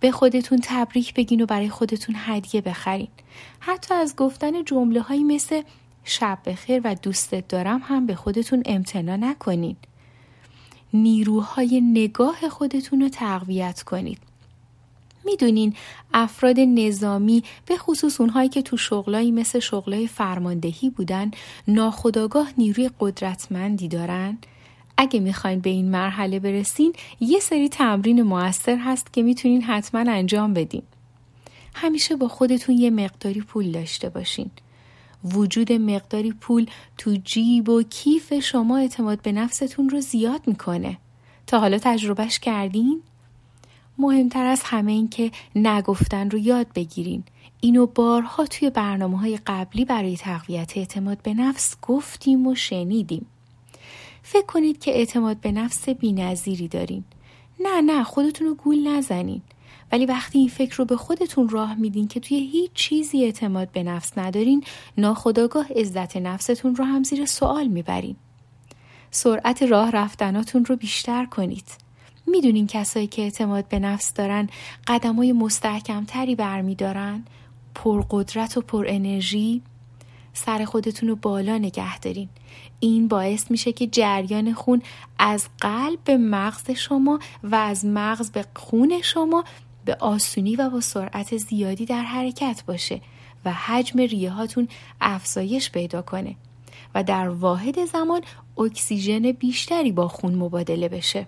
به 0.00 0.10
خودتون 0.10 0.60
تبریک 0.62 1.14
بگین 1.14 1.40
و 1.40 1.46
برای 1.46 1.68
خودتون 1.68 2.14
هدیه 2.18 2.60
بخرین. 2.60 3.08
حتی 3.60 3.94
از 3.94 4.16
گفتن 4.16 4.64
جمله 4.64 5.00
هایی 5.00 5.24
مثل 5.24 5.62
شب 6.04 6.38
بخیر 6.46 6.80
و 6.84 6.94
دوستت 6.94 7.48
دارم 7.48 7.80
هم 7.84 8.06
به 8.06 8.14
خودتون 8.14 8.62
امتنا 8.66 9.16
نکنین. 9.16 9.76
نیروهای 11.02 11.80
نگاه 11.80 12.48
خودتون 12.48 13.00
رو 13.00 13.08
تقویت 13.08 13.82
کنید. 13.82 14.18
می‌دونین 15.24 15.74
افراد 16.14 16.60
نظامی 16.60 17.42
به 17.66 17.76
خصوص 17.76 18.20
اونهایی 18.20 18.48
که 18.48 18.62
تو 18.62 18.76
شغلایی 18.76 19.30
مثل 19.30 19.58
شغلای 19.58 20.06
فرماندهی 20.06 20.90
بودن 20.90 21.30
ناخداگاه 21.68 22.52
نیروی 22.58 22.90
قدرتمندی 23.00 23.88
دارن؟ 23.88 24.38
اگه 24.96 25.20
می‌خواین 25.20 25.60
به 25.60 25.70
این 25.70 25.90
مرحله 25.90 26.38
برسین 26.38 26.92
یه 27.20 27.40
سری 27.40 27.68
تمرین 27.68 28.22
موثر 28.22 28.76
هست 28.76 29.12
که 29.12 29.22
می‌تونین 29.22 29.62
حتما 29.62 30.00
انجام 30.12 30.54
بدین. 30.54 30.82
همیشه 31.74 32.16
با 32.16 32.28
خودتون 32.28 32.78
یه 32.78 32.90
مقداری 32.90 33.40
پول 33.40 33.70
داشته 33.72 34.08
باشین. 34.08 34.50
وجود 35.24 35.72
مقداری 35.72 36.32
پول 36.32 36.66
تو 36.98 37.16
جیب 37.24 37.68
و 37.68 37.82
کیف 37.82 38.34
شما 38.34 38.78
اعتماد 38.78 39.22
به 39.22 39.32
نفستون 39.32 39.88
رو 39.88 40.00
زیاد 40.00 40.40
می‌کنه. 40.46 40.98
تا 41.46 41.60
حالا 41.60 41.78
تجربهش 41.78 42.38
کردین؟ 42.38 43.02
مهمتر 43.98 44.46
از 44.46 44.62
همه 44.64 44.92
این 44.92 45.08
که 45.08 45.30
نگفتن 45.54 46.30
رو 46.30 46.38
یاد 46.38 46.66
بگیرین. 46.74 47.24
اینو 47.60 47.86
بارها 47.86 48.46
توی 48.46 48.70
برنامه 48.70 49.18
های 49.18 49.38
قبلی 49.46 49.84
برای 49.84 50.16
تقویت 50.16 50.72
اعتماد 50.76 51.22
به 51.22 51.34
نفس 51.34 51.76
گفتیم 51.82 52.46
و 52.46 52.54
شنیدیم. 52.54 53.26
فکر 54.22 54.46
کنید 54.46 54.78
که 54.78 54.90
اعتماد 54.90 55.36
به 55.36 55.52
نفس 55.52 55.88
بینظیری 55.88 56.68
دارین. 56.68 57.04
نه 57.60 57.80
نه 57.80 58.04
خودتون 58.04 58.46
رو 58.46 58.54
گول 58.54 58.88
نزنین. 58.88 59.42
ولی 59.92 60.06
وقتی 60.06 60.38
این 60.38 60.48
فکر 60.48 60.76
رو 60.76 60.84
به 60.84 60.96
خودتون 60.96 61.48
راه 61.48 61.74
میدین 61.74 62.08
که 62.08 62.20
توی 62.20 62.36
هیچ 62.36 62.70
چیزی 62.74 63.24
اعتماد 63.24 63.70
به 63.72 63.82
نفس 63.82 64.18
ندارین 64.18 64.64
ناخداگاه 64.98 65.66
عزت 65.76 66.16
نفستون 66.16 66.76
رو 66.76 66.84
هم 66.84 67.02
زیر 67.02 67.26
سوال 67.26 67.66
می‌برین. 67.66 68.16
سرعت 69.10 69.62
راه 69.62 69.90
رفتناتون 69.90 70.64
رو 70.64 70.76
بیشتر 70.76 71.26
کنید. 71.26 71.66
می‌دونین 72.26 72.66
کسایی 72.66 73.06
که 73.06 73.22
اعتماد 73.22 73.68
به 73.68 73.78
نفس 73.78 74.14
دارن 74.14 74.48
قدمای 74.86 75.32
مستحکمتری 75.32 76.34
برمیدارن 76.34 77.24
پرقدرت 77.74 78.56
و 78.56 78.60
پر 78.60 78.86
انرژی 78.88 79.62
سر 80.32 80.64
خودتون 80.64 81.08
رو 81.08 81.16
بالا 81.16 81.58
نگه 81.58 81.98
دارین 81.98 82.28
این 82.80 83.08
باعث 83.08 83.50
میشه 83.50 83.72
که 83.72 83.86
جریان 83.86 84.52
خون 84.52 84.82
از 85.18 85.48
قلب 85.60 85.98
به 86.04 86.16
مغز 86.16 86.70
شما 86.70 87.18
و 87.42 87.54
از 87.54 87.84
مغز 87.84 88.30
به 88.30 88.44
خون 88.56 89.00
شما 89.02 89.44
به 89.86 89.96
آسونی 90.00 90.56
و 90.56 90.70
با 90.70 90.80
سرعت 90.80 91.36
زیادی 91.36 91.86
در 91.86 92.02
حرکت 92.02 92.62
باشه 92.66 93.00
و 93.44 93.52
حجم 93.52 94.00
ریه 94.00 94.30
هاتون 94.30 94.68
افزایش 95.00 95.70
پیدا 95.70 96.02
کنه 96.02 96.36
و 96.94 97.02
در 97.02 97.28
واحد 97.28 97.84
زمان 97.84 98.20
اکسیژن 98.58 99.32
بیشتری 99.32 99.92
با 99.92 100.08
خون 100.08 100.34
مبادله 100.34 100.88
بشه. 100.88 101.26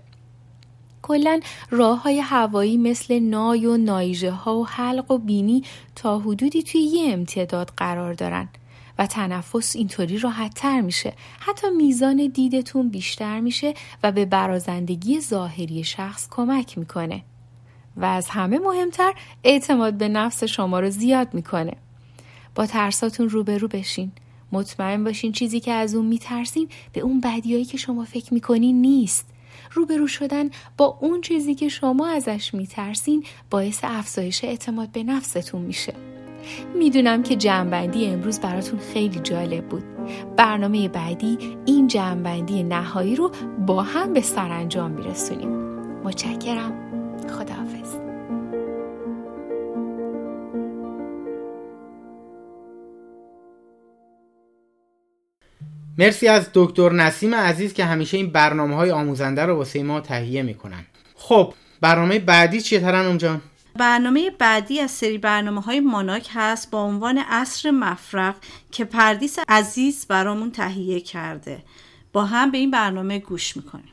کلا 1.03 1.40
راه 1.71 2.03
های 2.03 2.18
هوایی 2.18 2.77
مثل 2.77 3.18
نای 3.18 3.66
و 3.66 3.77
نایژه 3.77 4.31
ها 4.31 4.57
و 4.57 4.66
حلق 4.66 5.11
و 5.11 5.18
بینی 5.18 5.62
تا 5.97 6.18
حدودی 6.18 6.62
توی 6.62 6.81
یه 6.81 7.12
امتداد 7.12 7.73
قرار 7.77 8.14
دارن 8.14 8.49
و 8.99 9.07
تنفس 9.07 9.77
اینطوری 9.77 10.18
راحت 10.18 10.55
تر 10.55 10.81
میشه 10.81 11.12
حتی 11.38 11.66
میزان 11.77 12.31
دیدتون 12.35 12.88
بیشتر 12.88 13.40
میشه 13.40 13.75
و 14.03 14.12
به 14.12 14.25
برازندگی 14.25 15.21
ظاهری 15.21 15.85
شخص 15.85 16.29
کمک 16.31 16.79
می‌کنه 16.79 17.25
و 17.99 18.05
از 18.05 18.29
همه 18.29 18.59
مهمتر 18.59 19.13
اعتماد 19.45 19.95
به 19.95 20.09
نفس 20.09 20.45
شما 20.45 20.81
رو 20.81 20.91
زیاد 20.91 21.35
می‌کنه. 21.35 21.73
با 22.55 22.67
ترساتون 22.67 23.29
روبرو 23.29 23.69
بشین. 23.69 24.13
مطمئن 24.53 25.05
باشین 25.05 25.33
چیزی 25.33 25.61
که 25.61 25.73
از 25.73 25.95
اون 25.95 26.07
میترسین 26.07 26.69
به 26.93 27.01
اون 27.01 27.21
بدیایی 27.21 27.65
که 27.65 27.77
شما 27.77 28.05
فکر 28.05 28.35
می‌کنین 28.35 28.81
نیست. 28.81 29.27
روبرو 29.73 30.07
شدن 30.07 30.51
با 30.77 30.99
اون 31.01 31.21
چیزی 31.21 31.55
که 31.55 31.69
شما 31.69 32.09
ازش 32.09 32.55
میترسین 32.55 33.25
باعث 33.51 33.81
افزایش 33.83 34.45
اعتماد 34.45 34.89
به 34.93 35.03
نفستون 35.03 35.63
میشه. 35.63 35.95
می‌دونم 36.75 37.23
که 37.23 37.37
جمعبندی 37.37 38.07
امروز 38.07 38.41
براتون 38.41 38.79
خیلی 38.79 39.21
جالب 39.21 39.69
بود. 39.69 39.85
برنامه 40.37 40.89
بعدی 40.89 41.39
این 41.67 41.87
جمعبندی 41.87 42.63
نهایی 42.63 43.17
رو 43.17 43.33
با 43.67 43.83
هم 43.83 44.13
به 44.13 44.21
سرانجام 44.21 44.91
میرسونیم. 44.91 45.51
متشکرم. 46.05 46.73
خداحافظ. 47.29 47.78
مرسی 55.99 56.29
از 56.29 56.51
دکتر 56.55 56.93
نسیم 56.93 57.35
عزیز 57.35 57.73
که 57.73 57.85
همیشه 57.85 58.17
این 58.17 58.31
برنامه 58.31 58.75
های 58.75 58.91
آموزنده 58.91 59.47
رو 59.47 59.57
واسه 59.57 59.83
ما 59.83 60.01
تهیه 60.01 60.43
می‌کنن. 60.43 60.85
خب 61.15 61.55
برنامه 61.81 62.19
بعدی 62.19 62.61
چیه 62.61 62.81
ترنم 62.81 63.17
جان؟ 63.17 63.41
برنامه 63.79 64.31
بعدی 64.39 64.81
از 64.81 64.91
سری 64.91 65.19
برنامه 65.19 65.61
های 65.61 65.81
ماناک 65.81 66.29
هست 66.35 66.71
با 66.71 66.83
عنوان 66.83 67.19
اصر 67.29 67.71
مفرق 67.71 68.35
که 68.73 68.85
پردیس 68.85 69.39
عزیز 69.49 70.07
برامون 70.07 70.51
تهیه 70.51 71.01
کرده. 71.01 71.63
با 72.13 72.25
هم 72.25 72.51
به 72.51 72.59
این 72.59 72.71
برنامه 72.71 73.19
گوش 73.19 73.57
می‌کنیم. 73.57 73.93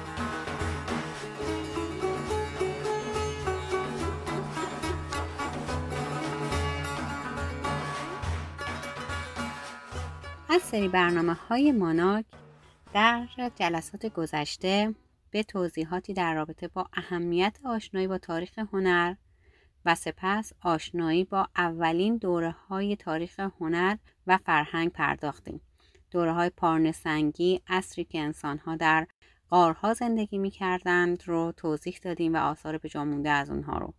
از 10.53 10.61
سری 10.61 10.87
برنامه 10.87 11.33
های 11.33 11.71
ماناک 11.71 12.25
در 12.93 13.27
جلسات 13.55 14.05
گذشته 14.05 14.95
به 15.31 15.43
توضیحاتی 15.43 16.13
در 16.13 16.33
رابطه 16.33 16.67
با 16.67 16.87
اهمیت 16.93 17.57
آشنایی 17.65 18.07
با 18.07 18.17
تاریخ 18.17 18.59
هنر 18.59 19.15
و 19.85 19.95
سپس 19.95 20.53
آشنایی 20.61 21.23
با 21.23 21.47
اولین 21.55 22.17
دوره 22.17 22.51
های 22.51 22.95
تاریخ 22.95 23.39
هنر 23.39 23.97
و 24.27 24.37
فرهنگ 24.37 24.91
پرداختیم. 24.91 25.61
دوره 26.11 26.33
های 26.33 26.49
پارنسنگی 26.49 27.61
اصری 27.67 28.03
که 28.03 28.19
انسان 28.19 28.57
ها 28.57 28.75
در 28.75 29.07
قارها 29.49 29.93
زندگی 29.93 30.37
می 30.37 30.51
کردند 30.51 31.23
رو 31.27 31.51
توضیح 31.57 31.99
دادیم 32.01 32.33
و 32.33 32.37
آثار 32.37 32.77
به 32.77 32.89
مونده 32.95 33.29
از 33.29 33.49
اونها 33.49 33.77
رو. 33.77 33.93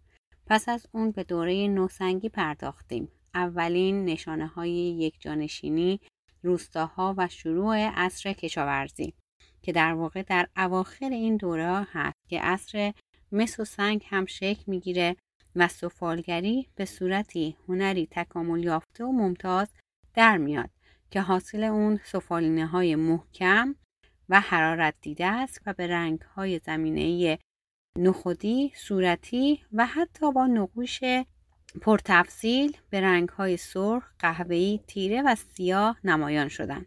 پس 0.47 0.69
از 0.69 0.87
اون 0.93 1.11
به 1.11 1.25
دوره 1.25 1.69
نوسنگی 1.69 2.29
پرداختیم. 2.29 3.09
اولین 3.35 4.05
نشانه 4.05 4.47
های 4.47 4.71
یک 4.71 5.15
جانشینی 5.21 6.01
روستاها 6.43 7.15
و 7.19 7.29
شروع 7.29 7.77
عصر 7.77 8.33
کشاورزی 8.33 9.15
که 9.63 9.73
در 9.73 9.93
واقع 9.93 10.23
در 10.23 10.49
اواخر 10.57 11.11
این 11.11 11.37
دوره 11.37 11.87
هست 11.93 12.29
که 12.29 12.41
عصر 12.41 12.93
مس 13.33 13.61
و 13.61 13.65
سنگ 13.65 14.05
هم 14.09 14.27
شکل 14.27 14.63
می‌گیره 14.67 15.17
و 15.57 15.69
سفالگری 15.69 16.69
به 16.75 16.85
صورتی 16.85 17.57
هنری 17.69 18.09
تکامل 18.11 18.65
یافته 18.65 19.05
و 19.05 19.13
ممتاز 19.13 19.69
در 20.15 20.37
میاد 20.39 20.71
که 21.11 21.21
حاصل 21.21 21.65
اون 21.65 22.01
سفالینه 22.05 22.67
های 22.67 22.97
محکم 22.97 23.75
و 24.29 24.41
حرارت 24.41 24.95
دیده 25.01 25.27
است 25.27 25.61
و 25.67 25.73
به 25.73 25.87
رنگ 25.87 26.21
های 26.21 26.59
زمینه 26.59 27.39
نخودی، 27.99 28.73
صورتی 28.75 29.65
و 29.73 29.87
حتی 29.87 30.33
با 30.33 30.47
نقوش 30.47 31.01
پرتفصیل 31.81 32.77
به 32.91 33.01
رنگ 33.01 33.29
های 33.29 33.57
سرخ، 33.57 34.13
قهوه‌ای، 34.19 34.81
تیره 34.87 35.23
و 35.23 35.35
سیاه 35.35 35.99
نمایان 36.05 36.49
شدند. 36.49 36.87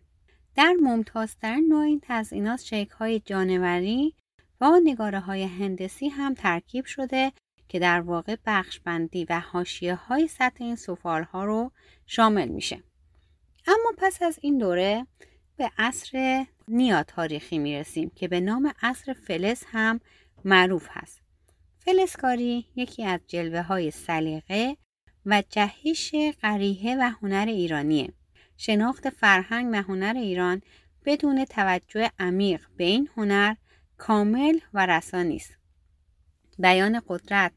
در 0.56 0.74
ممتازترین 0.82 1.68
نوع 1.68 1.84
این 1.84 2.02
تزئینات 2.04 2.62
شیک 2.62 2.90
های 2.90 3.20
جانوری 3.20 4.16
و 4.62 4.80
نگاره 4.84 5.20
های 5.20 5.44
هندسی 5.44 6.08
هم 6.08 6.34
ترکیب 6.34 6.86
شده 6.86 7.32
که 7.68 7.80
در 7.80 8.02
واقع 8.02 8.36
بخش 8.46 8.80
بندی 8.80 9.26
و 9.30 9.40
حاشیه 9.40 9.96
های 9.96 10.28
سطح 10.28 10.64
این 10.64 10.76
سفال 10.76 11.24
ها 11.24 11.46
رو 11.46 11.72
شامل 12.06 12.48
میشه. 12.48 12.84
اما 13.68 13.94
پس 13.98 14.22
از 14.22 14.40
این 14.42 14.58
دوره 14.58 15.08
به 15.58 15.72
عصر 15.78 16.46
نیا 16.68 17.04
تاریخی 17.04 17.58
می‌رسیم 17.58 18.12
که 18.16 18.28
به 18.28 18.40
نام 18.40 18.74
عصر 18.82 19.14
فلز 19.14 19.64
هم 19.68 20.00
معروف 20.46 20.88
هست. 20.90 21.25
فلسکاری 21.86 22.66
یکی 22.76 23.06
از 23.06 23.20
جلوه 23.28 23.62
های 23.62 23.92
سلیقه 23.92 24.78
و 25.26 25.44
جهش 25.50 26.16
قریه 26.42 26.96
و 27.00 27.12
هنر 27.22 27.46
ایرانیه. 27.48 28.14
شناخت 28.58 29.10
فرهنگ 29.10 29.70
و 29.74 29.82
هنر 29.82 30.14
ایران 30.18 30.62
بدون 31.06 31.46
توجه 31.46 32.12
عمیق 32.20 32.62
به 32.78 32.84
این 32.84 33.10
هنر 33.18 33.56
کامل 33.98 34.60
و 34.74 34.86
رسانی 34.86 35.36
است. 35.36 35.58
بیان 36.60 37.02
قدرت 37.08 37.52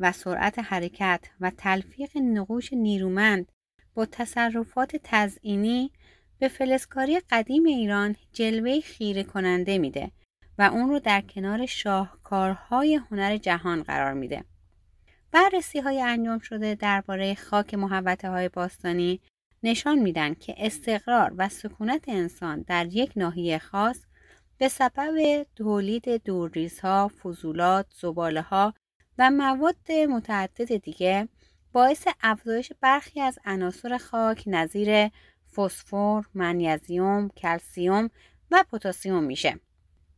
و 0.00 0.12
سرعت 0.12 0.58
حرکت 0.58 1.20
و 1.40 1.50
تلفیق 1.50 2.16
نقوش 2.16 2.72
نیرومند 2.72 3.52
با 3.94 4.06
تصرفات 4.06 4.96
تزئینی 5.04 5.92
به 6.38 6.48
فلسکاری 6.48 7.20
قدیم 7.30 7.64
ایران 7.64 8.16
جلوه 8.32 8.80
خیره 8.80 9.22
کننده 9.22 9.78
میده 9.78 10.10
و 10.60 10.62
اون 10.62 10.88
رو 10.88 10.98
در 10.98 11.20
کنار 11.20 11.66
شاهکارهای 11.66 12.94
هنر 12.94 13.36
جهان 13.36 13.82
قرار 13.82 14.12
میده. 14.12 14.44
بررسی 15.32 15.80
های 15.80 16.02
انجام 16.02 16.38
شده 16.38 16.74
درباره 16.74 17.34
خاک 17.34 17.74
محوطه 17.74 18.30
های 18.30 18.48
باستانی 18.48 19.20
نشان 19.62 19.98
میدن 19.98 20.34
که 20.34 20.54
استقرار 20.58 21.34
و 21.36 21.48
سکونت 21.48 22.08
انسان 22.08 22.60
در 22.60 22.86
یک 22.86 23.12
ناحیه 23.16 23.58
خاص 23.58 24.00
به 24.58 24.68
سبب 24.68 25.46
تولید 25.56 26.24
دورریزها، 26.24 27.10
فضولات، 27.22 27.86
زباله 28.00 28.42
ها 28.42 28.74
و 29.18 29.30
مواد 29.30 29.92
متعدد 29.92 30.76
دیگه 30.76 31.28
باعث 31.72 32.08
افزایش 32.22 32.72
برخی 32.80 33.20
از 33.20 33.38
عناصر 33.44 33.98
خاک 33.98 34.44
نظیر 34.46 35.10
فسفر، 35.56 36.22
منیزیم، 36.34 37.28
کلسیوم 37.28 38.10
و 38.50 38.64
پتاسیم 38.72 39.22
میشه. 39.22 39.60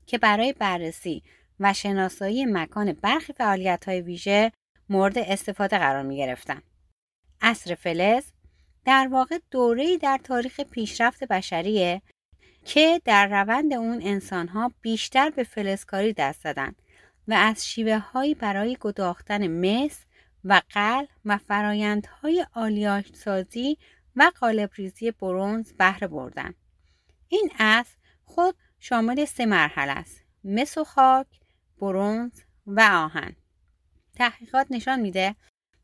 که 0.06 0.18
برای 0.18 0.52
بررسی 0.52 1.22
و 1.60 1.72
شناسایی 1.72 2.46
مکان 2.46 2.92
برخی 2.92 3.32
فعالیت 3.32 3.88
های 3.88 4.00
ویژه 4.00 4.52
مورد 4.88 5.18
استفاده 5.18 5.78
قرار 5.78 6.02
می 6.02 6.16
گرفتن. 6.16 6.62
عصر 7.40 7.74
فلز 7.74 8.24
در 8.84 9.08
واقع 9.10 9.38
دوره‌ای 9.50 9.98
در 9.98 10.20
تاریخ 10.24 10.60
پیشرفت 10.60 11.24
بشریه 11.24 12.02
که 12.64 13.00
در 13.04 13.42
روند 13.42 13.72
اون 13.72 14.00
انسانها 14.02 14.72
بیشتر 14.80 15.30
به 15.30 15.44
فلزکاری 15.44 16.12
دست 16.12 16.40
زدن 16.40 16.74
و 17.28 17.34
از 17.34 17.66
شیوه 17.66 17.98
هایی 17.98 18.34
برای 18.34 18.76
گداختن 18.80 19.46
مس 19.46 20.04
و 20.44 20.62
قل 20.70 21.06
و 21.24 21.38
فرایندهای 21.38 22.46
آلیاژ 22.54 23.04
سازی 23.12 23.78
و 24.16 24.30
قالب 24.40 24.70
ریزی 24.76 25.10
برونز 25.10 25.72
بهره 25.72 26.06
بردن. 26.06 26.54
این 27.28 27.50
اصل 27.58 27.96
خود 28.34 28.54
شامل 28.80 29.24
سه 29.24 29.46
مرحله 29.46 29.92
است. 29.92 30.22
مس 30.44 30.78
و 30.78 30.84
خاک، 30.84 31.26
برونز 31.80 32.40
و 32.66 32.80
آهن. 32.80 33.36
تحقیقات 34.14 34.66
نشان 34.70 35.00
میده 35.00 35.34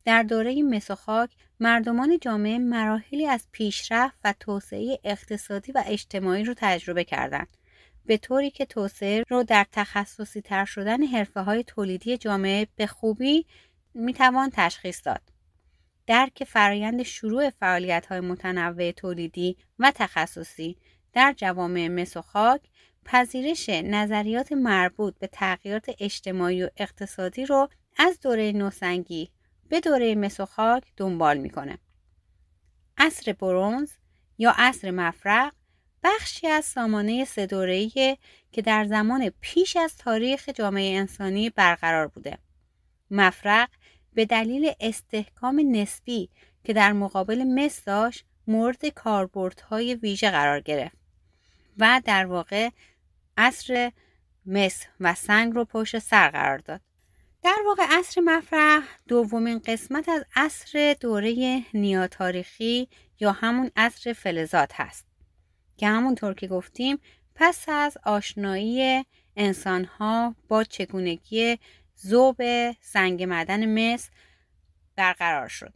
در 0.05 0.23
دوره 0.23 0.63
مس 0.63 0.91
و 0.91 0.95
خاک 0.95 1.29
مردمان 1.59 2.19
جامعه 2.21 2.59
مراحلی 2.59 3.25
از 3.27 3.47
پیشرفت 3.51 4.17
و 4.23 4.33
توسعه 4.39 4.99
اقتصادی 5.03 5.71
و 5.71 5.83
اجتماعی 5.85 6.43
رو 6.43 6.53
تجربه 6.57 7.03
کردند. 7.03 7.57
به 8.05 8.17
طوری 8.17 8.51
که 8.51 8.65
توسعه 8.65 9.23
رو 9.29 9.43
در 9.43 9.65
تخصصی 9.71 10.41
تر 10.41 10.65
شدن 10.65 11.03
حرفه 11.03 11.41
های 11.41 11.63
تولیدی 11.63 12.17
جامعه 12.17 12.67
به 12.75 12.87
خوبی 12.87 13.45
می‌توان 13.93 14.49
تشخیص 14.53 15.01
داد. 15.05 15.21
درک 16.07 16.43
فرایند 16.43 17.03
شروع 17.03 17.49
فعالیت 17.49 18.05
های 18.05 18.19
متنوع 18.19 18.91
تولیدی 18.91 19.57
و 19.79 19.91
تخصصی 19.95 20.77
در 21.13 21.33
جوامع 21.37 21.87
مس 21.87 22.17
و 22.17 22.21
خاک 22.21 22.61
پذیرش 23.05 23.69
نظریات 23.69 24.51
مربوط 24.51 25.19
به 25.19 25.27
تغییرات 25.27 25.95
اجتماعی 25.99 26.63
و 26.63 26.69
اقتصادی 26.77 27.45
رو 27.45 27.69
از 27.97 28.19
دوره 28.19 28.51
نوسنگی 28.51 29.29
به 29.69 29.79
دوره 29.79 30.15
مس 30.15 30.39
و 30.39 30.45
خاک 30.45 30.83
دنبال 30.97 31.37
می‌کنه. 31.37 31.77
عصر 32.97 33.33
برونز 33.33 33.91
یا 34.37 34.53
عصر 34.57 34.91
مفرق 34.91 35.53
بخشی 36.03 36.47
از 36.47 36.65
سامانه 36.65 37.25
سه 37.25 37.45
دوره‌ایه 37.45 38.17
که 38.51 38.61
در 38.61 38.85
زمان 38.85 39.31
پیش 39.41 39.75
از 39.77 39.97
تاریخ 39.97 40.49
جامعه 40.49 40.97
انسانی 40.97 41.49
برقرار 41.49 42.07
بوده. 42.07 42.37
مفرق 43.11 43.69
به 44.13 44.25
دلیل 44.25 44.71
استحکام 44.79 45.61
نسبی 45.71 46.29
که 46.63 46.73
در 46.73 46.93
مقابل 46.93 47.43
مس 47.43 47.83
داشت 47.83 48.25
مورد 48.47 48.85
کاربردهای 48.85 49.95
ویژه 49.95 50.31
قرار 50.31 50.59
گرفت 50.59 50.98
و 51.77 52.01
در 52.05 52.25
واقع 52.25 52.69
عصر 53.37 53.91
مس 54.45 54.85
و 54.99 55.15
سنگ 55.15 55.53
رو 55.53 55.65
پشت 55.65 55.99
سر 55.99 56.29
قرار 56.29 56.57
داد. 56.57 56.81
در 57.43 57.57
واقع 57.65 57.83
عصر 57.89 58.21
مفرح 58.21 58.83
دومین 59.07 59.59
قسمت 59.59 60.09
از 60.09 60.25
عصر 60.35 60.95
دوره 60.99 61.63
نیاتاریخی 61.73 62.87
یا 63.19 63.31
همون 63.31 63.71
عصر 63.75 64.13
فلزات 64.13 64.71
هست 64.73 65.05
که 65.77 65.87
همونطور 65.87 66.33
که 66.33 66.47
گفتیم 66.47 66.99
پس 67.35 67.69
از 67.69 67.97
آشنایی 68.03 69.05
انسانها 69.35 70.35
با 70.47 70.63
چگونگی 70.63 71.59
زوب 71.95 72.37
سنگ 72.81 73.23
معدن 73.23 73.93
مس 73.93 74.09
برقرار 74.95 75.47
شد 75.47 75.73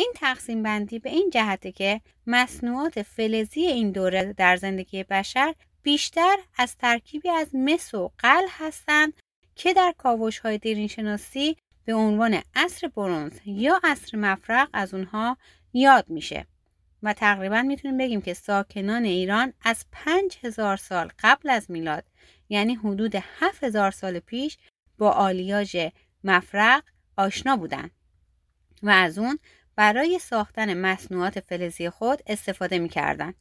این 0.00 0.12
تقسیم 0.14 0.62
بندی 0.62 0.98
به 0.98 1.10
این 1.10 1.30
جهته 1.32 1.72
که 1.72 2.00
مصنوعات 2.26 3.02
فلزی 3.02 3.60
این 3.60 3.90
دوره 3.90 4.32
در 4.32 4.56
زندگی 4.56 5.04
بشر 5.04 5.54
بیشتر 5.82 6.36
از 6.58 6.76
ترکیبی 6.76 7.28
از 7.28 7.48
مس 7.54 7.94
و 7.94 8.12
قل 8.18 8.46
هستند 8.50 9.12
که 9.54 9.74
در 9.74 9.94
کاوش 9.98 10.38
های 10.38 10.58
دیرین 10.58 10.86
شناسی 10.86 11.56
به 11.84 11.94
عنوان 11.94 12.42
عصر 12.54 12.88
برونز 12.88 13.32
یا 13.46 13.80
عصر 13.84 14.18
مفرق 14.18 14.68
از 14.72 14.94
اونها 14.94 15.36
یاد 15.72 16.08
میشه. 16.08 16.46
و 17.02 17.12
تقریبا 17.12 17.62
می‌تونیم 17.62 17.98
بگیم 17.98 18.20
که 18.20 18.34
ساکنان 18.34 19.04
ایران 19.04 19.52
از 19.62 19.84
5000 19.92 20.76
سال 20.76 21.10
قبل 21.18 21.50
از 21.50 21.70
میلاد 21.70 22.04
یعنی 22.48 22.74
حدود 22.74 23.14
7000 23.40 23.90
سال 23.90 24.18
پیش 24.18 24.58
با 24.98 25.10
آلیاژ 25.10 25.76
مفرق 26.24 26.82
آشنا 27.16 27.56
بودند. 27.56 27.90
و 28.82 28.90
از 28.90 29.18
اون 29.18 29.38
برای 29.76 30.18
ساختن 30.18 30.74
مصنوعات 30.74 31.40
فلزی 31.40 31.90
خود 31.90 32.22
استفاده 32.26 32.78
می‌کردند. 32.78 33.34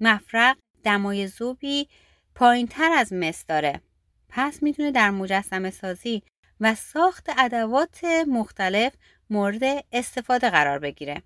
مفرق 0.00 0.56
دمای 0.84 1.26
زوبی 1.26 1.88
پایین 2.34 2.66
تر 2.66 2.92
از 2.92 3.12
مس 3.12 3.46
داره 3.46 3.80
پس 4.28 4.62
می‌تونه 4.62 4.90
در 4.92 5.10
مجسمه 5.10 5.70
سازی 5.70 6.22
و 6.60 6.74
ساخت 6.74 7.26
ادوات 7.38 8.04
مختلف 8.28 8.92
مورد 9.30 9.84
استفاده 9.92 10.50
قرار 10.50 10.78
بگیره. 10.78 11.22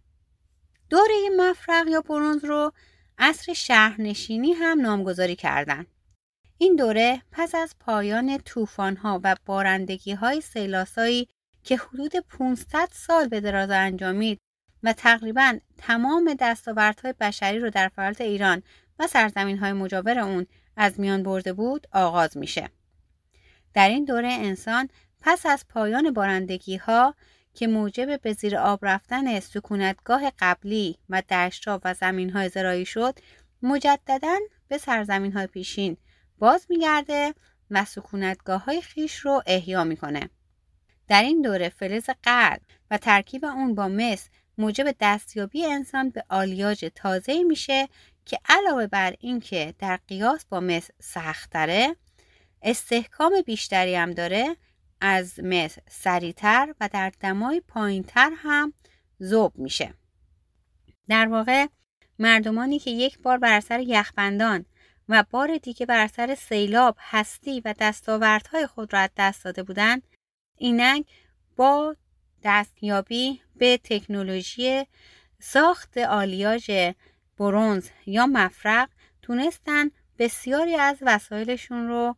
دوره 0.91 1.15
مفرق 1.37 1.89
یا 1.89 2.01
برونز 2.01 2.45
رو 2.45 2.73
عصر 3.19 3.53
شهرنشینی 3.53 4.53
هم 4.53 4.81
نامگذاری 4.81 5.37
کردن. 5.37 5.87
این 6.59 6.77
دوره 6.77 7.23
پس 7.33 7.55
از 7.55 7.75
پایان 7.81 8.41
ها 9.03 9.21
و 9.25 9.37
بارندگی 9.47 10.13
های 10.13 10.41
سیلاسایی 10.41 11.29
که 11.67 11.77
حدود 11.77 12.17
500 12.17 12.89
سال 12.93 13.29
به 13.29 13.41
دراز 13.41 13.71
انجامید 13.71 14.41
و 14.83 14.93
تقریبا 14.93 15.59
تمام 15.79 16.35
دستاوردهای 16.41 17.15
بشری 17.21 17.59
رو 17.59 17.71
در 17.71 17.89
فعالیت 17.89 18.21
ایران 18.21 18.63
و 18.99 19.07
سرزمین 19.07 19.59
های 19.59 19.73
مجاور 19.73 20.19
اون 20.19 20.47
از 20.77 21.01
میان 21.01 21.23
برده 21.23 21.53
بود 21.53 21.87
آغاز 21.93 22.37
میشه. 22.37 22.69
در 23.75 23.89
این 23.89 24.05
دوره 24.05 24.29
انسان 24.29 24.89
پس 25.21 25.47
از 25.47 25.65
پایان 25.69 26.11
بارندگی 26.11 26.77
ها 26.77 27.15
که 27.55 27.67
موجب 27.67 28.21
به 28.21 28.33
زیر 28.33 28.57
آب 28.57 28.79
رفتن 28.83 29.41
سکونتگاه 29.41 30.33
قبلی 30.39 30.99
و 31.11 31.23
دشتها 31.31 31.81
و 31.85 31.95
زمین 31.95 32.31
های 32.31 32.49
زرایی 32.49 32.87
شد 32.87 33.19
مجددا 33.63 34.39
به 34.69 34.79
سرزمین 34.79 35.33
های 35.33 35.47
پیشین 35.47 35.97
باز 36.39 36.67
میگرده 36.69 37.35
و 37.71 37.85
سکونتگاه 37.85 38.65
های 38.65 38.81
خیش 38.81 39.17
رو 39.17 39.43
احیا 39.47 39.85
می‌کنه. 39.85 40.31
در 41.09 41.23
این 41.23 41.43
دوره 41.43 41.69
فلز 41.69 42.11
قلب 42.23 42.61
و 42.91 42.99
ترکیب 42.99 43.45
اون 43.45 43.75
با 43.75 43.89
مس 43.89 44.29
موجب 44.59 44.95
دستیابی 45.01 45.67
انسان 45.67 46.11
به 46.11 46.25
آلیاژ 46.29 46.85
تازه 46.95 47.43
میشه 47.43 47.89
که 48.25 48.39
علاوه 48.45 48.87
بر 48.87 49.15
اینکه 49.21 49.75
در 49.79 49.99
قیاس 50.09 50.45
با 50.45 50.61
مس 50.61 50.91
سختره 51.01 51.97
استحکام 52.63 53.33
بیشتری 53.47 53.95
هم 53.95 54.11
داره 54.11 54.57
از 55.01 55.41
مس 55.43 55.79
سریعتر 55.91 56.75
و 56.81 56.89
در 56.93 57.13
دمای 57.21 57.61
پایینتر 57.61 58.33
هم 58.37 58.73
زوب 59.19 59.53
میشه. 59.59 59.95
در 61.09 61.29
واقع 61.29 61.67
مردمانی 62.19 62.79
که 62.79 62.91
یک 62.91 63.19
بار 63.19 63.39
بر 63.39 63.53
اثر 63.53 63.81
یخبندان 63.81 64.65
و 65.09 65.25
بار 65.31 65.59
دیگه 65.59 65.87
بر 65.87 65.99
اثر 65.99 66.35
سیلاب 66.35 66.97
هستی 67.01 67.61
و 67.61 67.75
دستاوردهای 67.79 68.67
خود 68.67 68.93
را 68.93 69.01
از 69.01 69.11
دست 69.17 69.45
داده 69.45 69.63
بودند 69.63 70.03
اینک 70.57 71.07
با 71.57 71.97
دستیابی 72.45 73.41
به 73.57 73.81
تکنولوژی 73.85 74.87
ساخت 75.39 75.99
آلیاژ 75.99 76.71
برونز 77.39 77.89
یا 78.07 78.27
مفرق 78.27 78.89
تونستن 79.23 79.91
بسیاری 80.19 80.75
از 80.75 80.99
وسایلشون 81.03 81.89
رو 81.89 82.17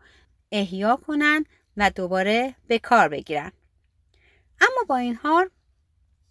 احیا 0.53 0.97
کنن 0.97 1.45
و 1.77 1.91
دوباره 1.91 2.55
به 2.69 2.79
کار 2.79 3.09
بگیرن. 3.09 3.53
اما 4.61 4.85
با 4.89 4.97
این 4.97 5.15
حال 5.15 5.51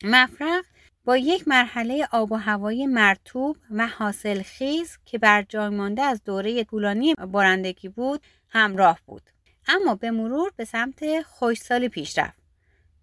مفرق 0.03 0.65
با 1.05 1.17
یک 1.17 1.47
مرحله 1.47 2.07
آب 2.11 2.31
و 2.31 2.35
هوایی 2.35 2.87
مرتوب 2.87 3.57
و 3.71 3.87
حاصل 3.87 4.41
خیز 4.41 4.97
که 5.05 5.17
بر 5.17 5.41
جای 5.41 5.69
مانده 5.69 6.01
از 6.01 6.23
دوره 6.23 6.63
طولانی 6.63 7.15
بارندگی 7.15 7.89
بود 7.89 8.21
همراه 8.49 8.99
بود. 9.05 9.29
اما 9.67 9.95
به 9.95 10.11
مرور 10.11 10.51
به 10.55 10.65
سمت 10.65 11.21
خوشسالی 11.21 11.89
پیش 11.89 12.17
رفت 12.17 12.37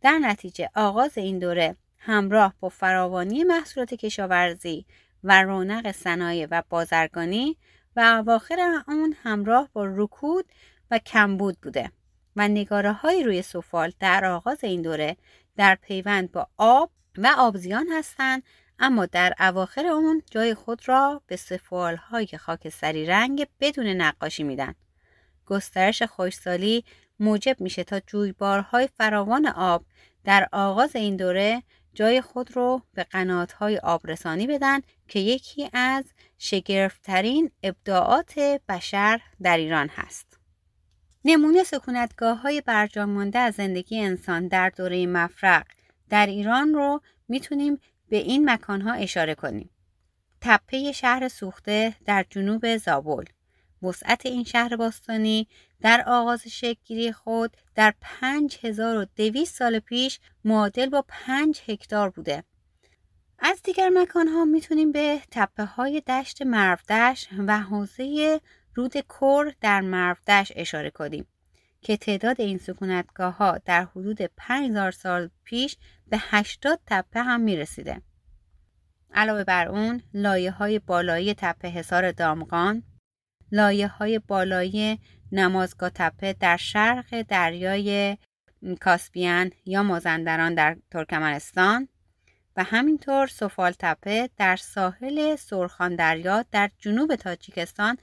در 0.00 0.18
نتیجه 0.18 0.70
آغاز 0.74 1.18
این 1.18 1.38
دوره 1.38 1.77
همراه 1.98 2.55
با 2.61 2.68
فراوانی 2.68 3.44
محصولات 3.44 3.94
کشاورزی 3.94 4.87
و 5.24 5.42
رونق 5.42 5.92
صنایع 5.92 6.48
و 6.50 6.62
بازرگانی 6.70 7.57
و 7.96 8.00
اواخر 8.00 8.83
اون 8.88 9.16
همراه 9.22 9.68
با 9.72 9.85
رکود 9.85 10.44
و 10.90 10.98
کمبود 10.98 11.57
بوده 11.62 11.90
و 12.37 12.48
نگاره 12.48 13.22
روی 13.24 13.42
سفال 13.42 13.92
در 14.00 14.24
آغاز 14.24 14.64
این 14.64 14.83
دوره 14.83 15.16
در 15.57 15.74
پیوند 15.74 16.33
با 16.33 16.48
آب 16.57 16.90
و 17.18 17.35
آبزیان 17.38 17.88
هستند 17.92 18.42
اما 18.79 19.07
در 19.07 19.35
اواخر 19.40 19.87
اون 19.87 20.22
جای 20.31 20.55
خود 20.55 20.88
را 20.88 21.22
به 21.27 21.37
سفال 21.37 21.96
های 21.96 22.29
خاکستری 22.38 23.07
رنگ 23.07 23.46
بدون 23.61 23.87
نقاشی 23.87 24.42
میدن. 24.42 24.74
گسترش 25.46 26.02
خوشسالی 26.02 26.85
موجب 27.20 27.57
میشه 27.61 27.85
تا 27.85 28.00
جویبارهای 28.00 28.88
فراوان 28.98 29.46
آب 29.46 29.85
در 30.24 30.48
آغاز 30.52 30.96
این 30.96 31.16
دوره 31.16 31.62
جای 31.94 32.20
خود 32.20 32.57
رو 32.57 32.83
به 32.94 33.04
قناتهای 33.04 33.78
آبرسانی 33.78 34.46
بدن 34.46 34.80
که 35.09 35.18
یکی 35.18 35.70
از 35.72 36.04
شگرفترین 36.38 37.50
ابداعات 37.62 38.38
بشر 38.68 39.20
در 39.42 39.57
ایران 39.57 39.88
هست. 39.88 40.38
نمونه 41.24 41.62
سکونتگاه 41.64 42.40
های 42.40 42.61
برجام 42.61 43.11
مانده 43.11 43.38
از 43.38 43.54
زندگی 43.54 44.00
انسان 44.00 44.48
در 44.48 44.68
دوره 44.68 45.07
مفرق 45.07 45.66
در 46.09 46.26
ایران 46.26 46.74
رو 46.74 47.00
می‌تونیم 47.28 47.80
به 48.09 48.16
این 48.16 48.50
مکان 48.50 48.88
اشاره 48.88 49.35
کنیم. 49.35 49.70
تپه 50.40 50.92
شهر 50.92 51.28
سوخته 51.28 51.94
در 52.04 52.24
جنوب 52.30 52.76
زابل 52.76 53.24
وسعت 53.85 54.27
این 54.27 54.44
شهر 54.44 54.77
باستانی 54.77 55.49
در 55.81 56.05
آغاز 56.07 56.49
شکلگیری 56.49 57.12
خود 57.12 57.57
در 57.75 57.94
5200 58.01 59.55
سال 59.55 59.79
پیش 59.79 60.20
معادل 60.44 60.88
با 60.88 61.05
5 61.09 61.61
هکتار 61.66 62.11
بوده. 62.11 62.44
از 63.38 63.62
دیگر 63.62 63.88
مکان 63.88 64.29
ها 64.29 64.44
می‌تونیم 64.44 64.92
به 64.92 65.20
تپه 65.31 65.64
های 65.64 66.01
دشت 66.01 66.42
مرودش 66.42 67.29
و 67.47 67.61
حوزه 67.61 68.40
رود 68.75 68.99
کور 68.99 69.53
در 69.61 69.81
مرودش 69.81 70.53
اشاره 70.57 70.90
کنیم 70.90 71.27
که 71.83 71.97
تعداد 71.97 72.40
این 72.40 72.59
سکونتگاه 72.59 73.37
ها 73.37 73.59
در 73.59 73.85
حدود 73.85 74.23
5000 74.37 74.90
سال 74.90 75.31
پیش 75.44 75.77
به 76.09 76.16
80 76.20 76.81
تپه 76.87 77.23
هم 77.23 77.40
می‌رسیده. 77.40 78.03
علاوه 79.14 79.44
بر 79.44 79.68
اون 79.68 80.03
لایه 80.14 80.51
های 80.51 80.79
بالایی 80.79 81.35
تپه 81.35 81.68
حصار 81.68 82.12
دامغان 82.12 82.83
لایه 83.55 83.88
های 83.88 84.19
بالایی 84.19 84.99
نمازگاه 85.33 85.90
تپه 85.95 86.33
در 86.33 86.57
شرق 86.57 87.23
دریای 87.23 88.17
کاسپیان 88.81 89.51
یا 89.67 89.83
مازندران 89.83 90.55
در 90.55 90.77
ترکمنستان 90.90 91.88
و 92.57 92.64
همینطور 92.64 93.27
سفال 93.27 93.73
تپه 93.79 94.31
در 94.37 94.57
ساحل 94.57 95.37
سرخان 95.37 95.97
دریا 95.97 96.45
در 96.51 96.71
جنوب 96.79 97.17
تاجیکستان 97.17 97.97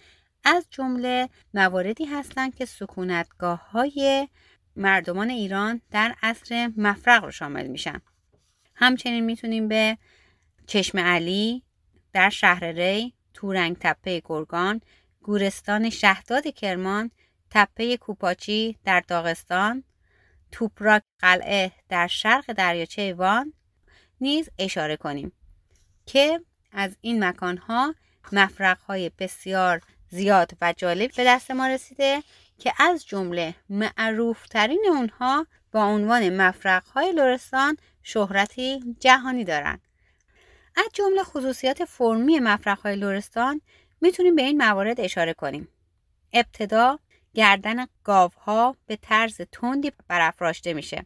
از 0.43 0.67
جمله 0.69 1.29
مواردی 1.53 2.05
هستند 2.05 2.55
که 2.55 2.65
سکونتگاه 2.65 3.69
های 3.71 4.27
مردمان 4.75 5.29
ایران 5.29 5.81
در 5.91 6.15
عصر 6.23 6.71
مفرق 6.77 7.23
رو 7.23 7.31
شامل 7.31 7.67
میشن. 7.67 8.01
همچنین 8.75 9.25
می‌تونیم 9.25 9.67
به 9.67 9.97
چشم 10.67 10.99
علی 10.99 11.63
در 12.13 12.29
شهر 12.29 12.65
ری 12.65 13.13
تورنگ 13.33 13.77
تپه 13.79 14.21
گرگان 14.25 14.81
گورستان 15.23 15.89
شهداد 15.89 16.47
کرمان 16.47 17.11
تپه 17.49 17.97
کوپاچی 17.97 18.77
در 18.83 18.99
داغستان 18.99 19.83
توپراک 20.51 21.03
قلعه 21.19 21.71
در 21.89 22.07
شرق 22.07 22.53
دریاچه 22.53 23.13
وان 23.13 23.53
نیز 24.21 24.49
اشاره 24.59 24.97
کنیم 24.97 25.31
که 26.05 26.41
از 26.71 26.97
این 27.01 27.23
مکانها 27.23 27.95
مفرقهای 28.31 29.11
بسیار 29.19 29.81
زیاد 30.09 30.51
و 30.61 30.73
جالب 30.77 31.11
به 31.17 31.23
دست 31.23 31.51
ما 31.51 31.67
رسیده 31.67 32.23
که 32.57 32.73
از 32.77 33.05
جمله 33.05 33.55
معروفترین 33.69 34.85
اونها 34.89 35.47
با 35.71 35.83
عنوان 35.83 36.41
مفرقهای 36.41 37.11
لرستان 37.11 37.77
شهرتی 38.03 38.95
جهانی 38.99 39.43
دارند. 39.43 39.81
از 40.75 40.85
جمله 40.93 41.23
خصوصیات 41.23 41.85
فرمی 41.85 42.39
مفرقهای 42.39 42.95
لرستان 42.95 43.61
می‌تونیم 44.01 44.35
به 44.35 44.41
این 44.41 44.57
موارد 44.57 45.01
اشاره 45.01 45.33
کنیم. 45.33 45.67
ابتدا 46.33 46.99
گردن 47.33 47.85
گاوها 48.03 48.75
به 48.85 48.95
طرز 48.95 49.41
تندی 49.51 49.91
برافراشته 50.07 50.73
میشه. 50.73 51.05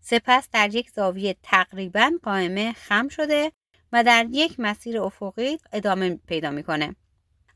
سپس 0.00 0.48
در 0.52 0.74
یک 0.74 0.90
زاویه 0.90 1.36
تقریبا 1.42 2.12
قائمه 2.22 2.72
خم 2.72 3.08
شده 3.08 3.52
و 3.92 4.04
در 4.04 4.26
یک 4.30 4.60
مسیر 4.60 5.00
افقی 5.00 5.58
ادامه 5.72 6.20
پیدا 6.26 6.50
می‌کنه. 6.50 6.96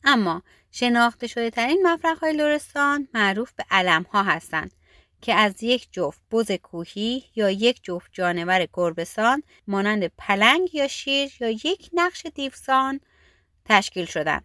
اما 0.05 0.42
شناخته 0.70 1.27
شده 1.27 1.51
ترین 1.51 1.87
مفرق 1.87 2.18
های 2.18 2.33
لورستان 2.33 3.09
معروف 3.14 3.53
به 3.53 3.64
علم 3.70 4.03
ها 4.03 4.23
هستند 4.23 4.73
که 5.20 5.35
از 5.35 5.62
یک 5.62 5.88
جفت 5.92 6.23
بز 6.31 6.53
کوهی 6.53 7.25
یا 7.37 7.51
یک 7.51 7.81
جفت 7.83 8.11
جانور 8.12 8.68
گربسان 8.73 9.42
مانند 9.66 10.07
پلنگ 10.18 10.75
یا 10.75 10.88
شیر 10.88 11.33
یا 11.40 11.51
یک 11.51 11.90
نقش 11.92 12.27
دیوسان 12.27 13.01
تشکیل 13.64 14.05
شدند. 14.05 14.44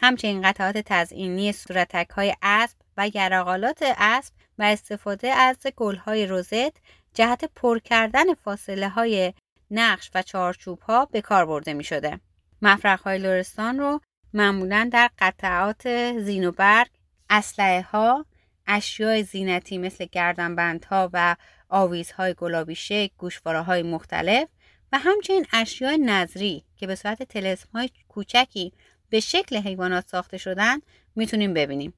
همچنین 0.00 0.42
قطعات 0.42 0.78
تزئینی 0.78 1.52
صورتک 1.52 2.10
های 2.10 2.34
اسب 2.42 2.76
و 2.96 3.10
یراقالات 3.14 3.78
اسب 3.82 4.34
و 4.58 4.62
استفاده 4.62 5.28
از 5.28 5.56
گل 5.76 5.96
های 5.96 6.26
روزت 6.26 6.76
جهت 7.14 7.44
پر 7.44 7.78
کردن 7.78 8.34
فاصله 8.34 8.88
های 8.88 9.32
نقش 9.70 10.10
و 10.14 10.22
چارچوب 10.22 10.80
ها 10.80 11.04
به 11.04 11.20
کار 11.20 11.46
برده 11.46 11.72
می 11.72 11.84
شده. 11.84 12.20
مفرق 12.62 13.00
های 13.00 13.18
لورستان 13.18 13.78
رو 13.78 14.00
معمولا 14.34 14.90
در 14.92 15.10
قطعات 15.18 16.12
زین 16.18 16.44
و 16.44 16.52
برگ، 16.52 16.90
اسلحه 17.30 17.82
ها، 17.82 18.26
اشیاء 18.66 19.22
زینتی 19.22 19.78
مثل 19.78 20.06
گردنبندها 20.12 21.10
و 21.12 21.36
آویزهای 21.68 22.34
گلابی 22.34 22.74
شک، 22.74 23.10
گوشواره 23.18 23.60
های 23.60 23.82
مختلف 23.82 24.48
و 24.92 24.98
همچنین 24.98 25.46
اشیاء 25.52 25.96
نظری 26.00 26.64
که 26.76 26.86
به 26.86 26.94
صورت 26.94 27.22
تلسم 27.22 27.68
های 27.74 27.90
کوچکی 28.08 28.72
به 29.10 29.20
شکل 29.20 29.56
حیوانات 29.56 30.08
ساخته 30.08 30.38
شدن 30.38 30.78
می‌تونیم 31.16 31.54
ببینیم. 31.54 31.94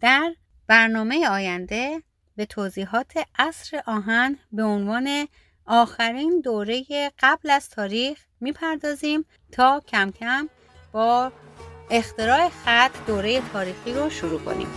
در 0.00 0.34
برنامه 0.66 1.28
آینده 1.28 2.02
به 2.36 2.46
توضیحات 2.46 3.12
عصر 3.38 3.82
آهن 3.86 4.38
به 4.52 4.62
عنوان 4.62 5.28
آخرین 5.66 6.40
دوره 6.40 6.84
قبل 7.18 7.50
از 7.50 7.70
تاریخ 7.70 8.18
می‌پردازیم 8.40 9.24
تا 9.52 9.82
کم 9.88 10.10
کم 10.10 10.48
با 10.92 11.32
اختراع 11.90 12.48
خط 12.48 13.06
دوره 13.06 13.42
تاریخی 13.52 13.92
رو 13.92 14.10
شروع 14.10 14.40
کنیم. 14.40 14.68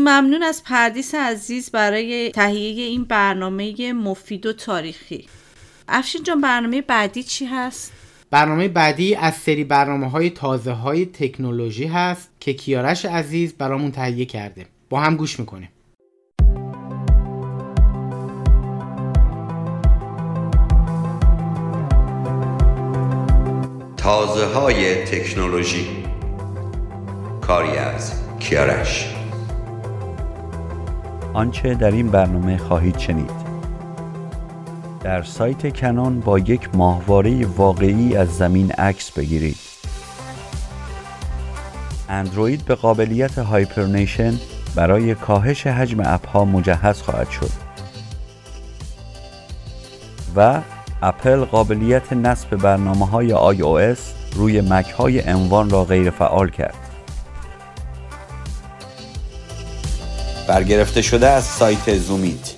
ممنون 0.00 0.42
از 0.42 0.64
پردیس 0.64 1.14
عزیز 1.14 1.70
برای 1.70 2.30
تهیه 2.30 2.84
این 2.84 3.04
برنامه 3.04 3.92
مفید 3.92 4.46
و 4.46 4.52
تاریخی. 4.52 5.26
افشین 5.88 6.22
جان 6.22 6.40
برنامه 6.40 6.82
بعدی 6.82 7.22
چی 7.22 7.46
هست؟ 7.46 7.92
برنامه 8.30 8.68
بعدی 8.68 9.14
از 9.14 9.34
سری 9.34 9.64
برنامه 9.64 10.10
های 10.10 10.30
تازه 10.30 10.72
های 10.72 11.06
تکنولوژی 11.06 11.86
هست 11.86 12.30
که 12.40 12.52
کیارش 12.52 13.04
عزیز 13.04 13.54
برامون 13.54 13.90
تهیه 13.90 14.24
کرده. 14.24 14.66
با 14.88 15.00
هم 15.00 15.16
گوش 15.16 15.40
می‌کنیم. 15.40 15.68
تازه 23.96 24.46
های 24.46 25.04
تکنولوژی. 25.04 25.86
کاری 27.40 27.76
از 27.78 28.12
کیارش. 28.38 29.19
آنچه 31.34 31.74
در 31.74 31.90
این 31.90 32.08
برنامه 32.08 32.58
خواهید 32.58 32.98
شنید. 32.98 33.30
در 35.00 35.22
سایت 35.22 35.76
Canon 35.76 36.20
با 36.20 36.38
یک 36.38 36.68
ماهواره 36.74 37.46
واقعی 37.46 38.16
از 38.16 38.28
زمین 38.36 38.72
عکس 38.72 39.10
بگیرید. 39.10 39.56
اندروید 42.08 42.64
به 42.64 42.74
قابلیت 42.74 43.38
hibernation 43.38 44.34
برای 44.74 45.14
کاهش 45.14 45.66
حجم 45.66 46.00
اپها 46.04 46.44
مجهز 46.44 47.02
خواهد 47.02 47.30
شد. 47.30 47.50
و 50.36 50.60
اپل 51.02 51.44
قابلیت 51.44 52.12
نصب 52.12 52.56
برنامه 52.56 53.06
های 53.06 53.56
iOS 53.56 53.98
روی 54.34 54.60
مک 54.60 54.90
های 54.90 55.20
انوان 55.28 55.70
را 55.70 55.84
غیر 55.84 56.10
فعال 56.10 56.50
کرد. 56.50 56.89
برگرفته 60.50 61.02
شده 61.02 61.28
از 61.28 61.44
سایت 61.44 61.98
زومیت. 61.98 62.54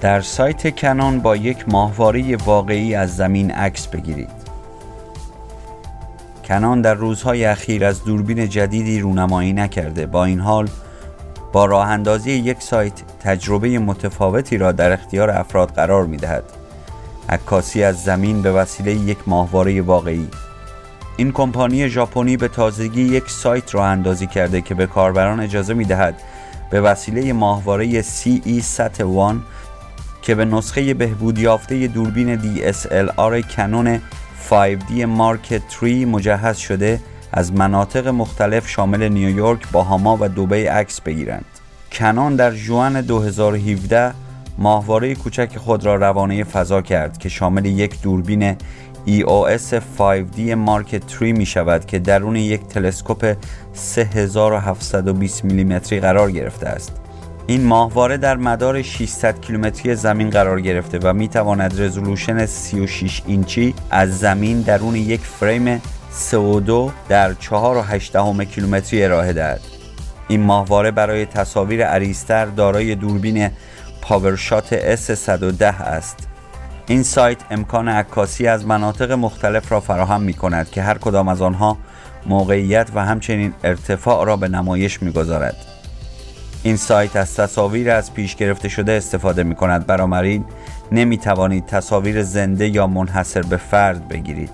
در 0.00 0.20
سایت 0.20 0.76
کنون 0.76 1.20
با 1.20 1.36
یک 1.36 1.68
ماهواره 1.68 2.36
واقعی 2.36 2.94
از 2.94 3.16
زمین 3.16 3.50
عکس 3.50 3.86
بگیرید. 3.86 4.30
کنان 6.44 6.80
در 6.80 6.94
روزهای 6.94 7.44
اخیر 7.44 7.84
از 7.84 8.04
دوربین 8.04 8.48
جدیدی 8.48 9.00
رونمایی 9.00 9.52
نکرده. 9.52 10.06
با 10.06 10.24
این 10.24 10.40
حال 10.40 10.68
با 11.52 11.64
راه 11.64 11.88
اندازی 11.88 12.30
یک 12.30 12.62
سایت 12.62 13.02
تجربه 13.20 13.78
متفاوتی 13.78 14.58
را 14.58 14.72
در 14.72 14.92
اختیار 14.92 15.30
افراد 15.30 15.70
قرار 15.70 16.06
می 16.06 16.16
دهد 16.16 16.44
عکاسی 17.28 17.82
از 17.82 18.04
زمین 18.04 18.42
به 18.42 18.52
وسیله 18.52 18.94
یک 18.94 19.18
ماهواره 19.26 19.82
واقعی. 19.82 20.28
این 21.18 21.32
کمپانی 21.32 21.88
ژاپنی 21.88 22.36
به 22.36 22.48
تازگی 22.48 23.02
یک 23.02 23.30
سایت 23.30 23.74
را 23.74 23.86
اندازی 23.86 24.26
کرده 24.26 24.60
که 24.60 24.74
به 24.74 24.86
کاربران 24.86 25.40
اجازه 25.40 25.74
می 25.74 25.84
دهد 25.84 26.14
به 26.70 26.80
وسیله 26.80 27.32
ماهواره 27.32 28.02
CE 28.02 28.62
SAT 28.76 29.00
1 29.00 29.08
که 30.22 30.34
به 30.34 30.44
نسخه 30.44 30.94
بهبود 30.94 31.38
یافته 31.38 31.86
دوربین 31.86 32.40
DSLR 32.40 33.56
کنون 33.56 34.00
5D 34.50 34.92
مارک 34.92 35.62
3 35.80 36.06
مجهز 36.06 36.56
شده 36.56 37.00
از 37.32 37.52
مناطق 37.52 38.08
مختلف 38.08 38.68
شامل 38.68 39.08
نیویورک، 39.08 39.70
باهاما 39.72 40.18
و 40.20 40.28
دبی 40.28 40.64
عکس 40.64 41.00
بگیرند. 41.00 41.44
کنان 41.92 42.36
در 42.36 42.50
جوان 42.50 43.00
2017 43.00 44.14
ماهواره 44.58 45.14
کوچک 45.14 45.56
خود 45.56 45.86
را 45.86 45.94
روانه 45.94 46.44
فضا 46.44 46.82
کرد 46.82 47.18
که 47.18 47.28
شامل 47.28 47.64
یک 47.64 48.02
دوربین 48.02 48.56
EOS 49.08 49.74
5D 49.98 50.40
مارک 50.40 51.02
3 51.18 51.32
می 51.32 51.46
شود 51.46 51.86
که 51.86 51.98
درون 51.98 52.36
یک 52.36 52.66
تلسکوپ 52.66 53.36
3720 53.72 55.44
میلیمتری 55.44 56.00
قرار 56.00 56.30
گرفته 56.30 56.68
است. 56.68 56.92
این 57.46 57.64
ماهواره 57.64 58.16
در 58.16 58.36
مدار 58.36 58.82
600 58.82 59.40
کیلومتری 59.40 59.94
زمین 59.94 60.30
قرار 60.30 60.60
گرفته 60.60 60.98
و 61.02 61.12
می 61.12 61.28
تواند 61.28 61.80
رزولوشن 61.80 62.46
36 62.46 63.22
اینچی 63.26 63.74
از 63.90 64.18
زمین 64.18 64.60
درون 64.60 64.96
یک 64.96 65.20
فریم 65.20 65.82
CO2 66.30 66.90
در 67.08 67.34
4.8 67.34 68.44
کیلومتری 68.44 69.04
ارائه 69.04 69.32
دهد. 69.32 69.60
این 70.28 70.42
ماهواره 70.42 70.90
برای 70.90 71.26
تصاویر 71.26 71.84
عریضتر 71.84 72.44
دارای 72.44 72.94
دوربین 72.94 73.50
پاورشات 74.02 74.96
S110 74.96 75.62
است. 75.62 76.28
این 76.90 77.02
سایت 77.02 77.38
امکان 77.50 77.88
عکاسی 77.88 78.46
از 78.46 78.66
مناطق 78.66 79.12
مختلف 79.12 79.72
را 79.72 79.80
فراهم 79.80 80.22
می 80.22 80.34
کند 80.34 80.70
که 80.70 80.82
هر 80.82 80.98
کدام 80.98 81.28
از 81.28 81.42
آنها 81.42 81.78
موقعیت 82.26 82.90
و 82.94 83.04
همچنین 83.04 83.54
ارتفاع 83.64 84.26
را 84.26 84.36
به 84.36 84.48
نمایش 84.48 85.02
می 85.02 85.12
گذارد. 85.12 85.56
این 86.62 86.76
سایت 86.76 87.16
از 87.16 87.34
تصاویر 87.34 87.90
از 87.90 88.14
پیش 88.14 88.36
گرفته 88.36 88.68
شده 88.68 88.92
استفاده 88.92 89.42
می 89.42 89.54
کند 89.54 89.86
بنابراین 89.86 90.44
نمی 90.92 91.18
توانید 91.18 91.66
تصاویر 91.66 92.22
زنده 92.22 92.68
یا 92.68 92.86
منحصر 92.86 93.42
به 93.42 93.56
فرد 93.56 94.08
بگیرید 94.08 94.50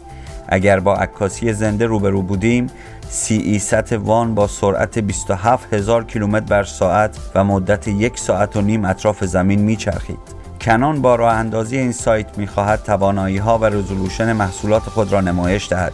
اگر 0.49 0.81
با 0.81 0.97
عکاسی 0.97 1.53
زنده 1.53 1.87
روبرو 1.87 2.23
بودیم 2.23 2.67
سی 3.09 3.37
ای 3.37 3.59
ست 3.59 3.93
وان 3.93 4.35
با 4.35 4.47
سرعت 4.47 4.99
27 4.99 5.75
هزار 5.75 6.05
کیلومتر 6.05 6.47
بر 6.47 6.65
ساعت 6.65 7.19
و 7.35 7.45
مدت 7.45 7.89
یک 7.89 8.19
ساعت 8.19 8.57
و 8.57 8.61
نیم 8.61 8.85
اطراف 8.85 9.25
زمین 9.25 9.61
میچرخید. 9.61 10.44
کنان 10.65 11.03
با 11.03 11.15
راه 11.15 11.35
اندازی 11.35 11.79
این 11.79 11.93
سایت 11.93 12.39
می‌خواهد 12.39 12.83
توانایی 12.83 13.39
ها 13.39 13.59
و 13.59 13.65
رزولوشن 13.65 14.33
محصولات 14.33 14.83
خود 14.83 15.13
را 15.13 15.21
نمایش 15.21 15.69
دهد. 15.69 15.93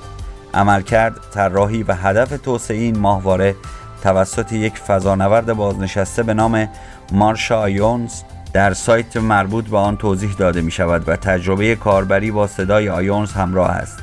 عملکرد، 0.55 1.17
طراحی 1.35 1.83
و 1.83 1.95
هدف 1.95 2.41
توسعه 2.43 2.77
این 2.77 2.99
ماهواره 2.99 3.57
توسط 4.03 4.53
یک 4.53 4.79
فضانورد 4.79 5.53
بازنشسته 5.53 6.23
به 6.23 6.35
نام 6.35 6.69
مارشا 7.13 7.61
آیونز 7.61 8.13
در 8.53 8.75
سایت 8.75 9.17
مربوط 9.17 9.65
به 9.65 9.79
آن 9.79 9.97
توضیح 9.97 10.33
داده 10.39 10.61
می 10.61 10.71
شود 10.71 11.09
و 11.09 11.17
تجربه 11.17 11.77
کاربری 11.77 12.31
با 12.31 12.47
صدای 12.47 12.89
آیونز 12.89 13.33
همراه 13.33 13.71
است. 13.71 13.99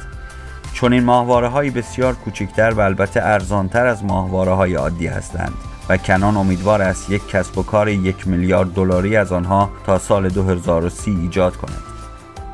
چون 0.74 0.93
این 0.93 1.03
ماهواره 1.03 1.47
های 1.47 1.70
بسیار 1.70 2.13
کوچکتر 2.13 2.72
و 2.72 2.80
البته 2.80 3.22
ارزانتر 3.24 3.86
از 3.86 4.03
ماهواره 4.03 4.51
های 4.51 4.76
عادی 4.76 5.07
هستند 5.07 5.66
و 5.90 5.98
Canon 5.98 6.38
امیدوار 6.38 6.82
است 6.82 7.10
یک 7.10 7.28
کسب 7.28 7.58
و 7.58 7.64
کار 7.64 7.90
یک 7.90 8.28
میلیارد 8.28 8.74
دلاری 8.74 9.16
از 9.16 9.32
آنها 9.32 9.70
تا 9.86 10.00
سال 10.00 10.30
2030 10.30 11.12
ایجاد 11.12 11.56
کند. 11.56 11.84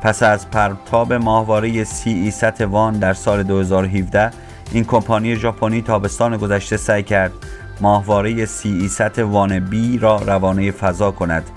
پس 0.02 0.22
از 0.22 0.50
پرتاب 0.50 1.12
ماهواره 1.12 1.84
CE-SAT-I 1.84 2.98
در 2.98 3.14
سال 3.14 3.42
2017 3.42 4.30
این 4.72 4.84
کمپانی 4.84 5.36
ژاپنی 5.36 5.82
تابستان 5.82 6.36
گذشته 6.36 6.76
سعی 6.76 7.02
کرد 7.02 7.32
ماهواره 7.80 8.44
سی 8.46 8.68
ای 8.68 8.88
ست 8.88 9.18
وان 9.18 9.60
بی 9.60 9.98
را 9.98 10.16
روانه 10.16 10.70
فضا 10.70 11.10
کند 11.10 11.50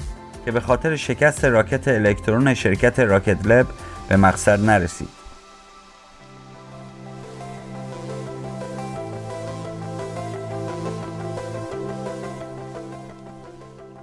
که 0.46 0.52
به 0.52 0.60
خاطر 0.60 0.96
شکست 0.96 1.46
راکت 1.46 1.88
الکترون 1.88 2.54
شرکت 2.54 3.00
Rocket 3.00 3.46
Lab 3.46 3.68
به 4.10 4.18
مقصد 4.18 4.66
نرسید. 4.66 5.17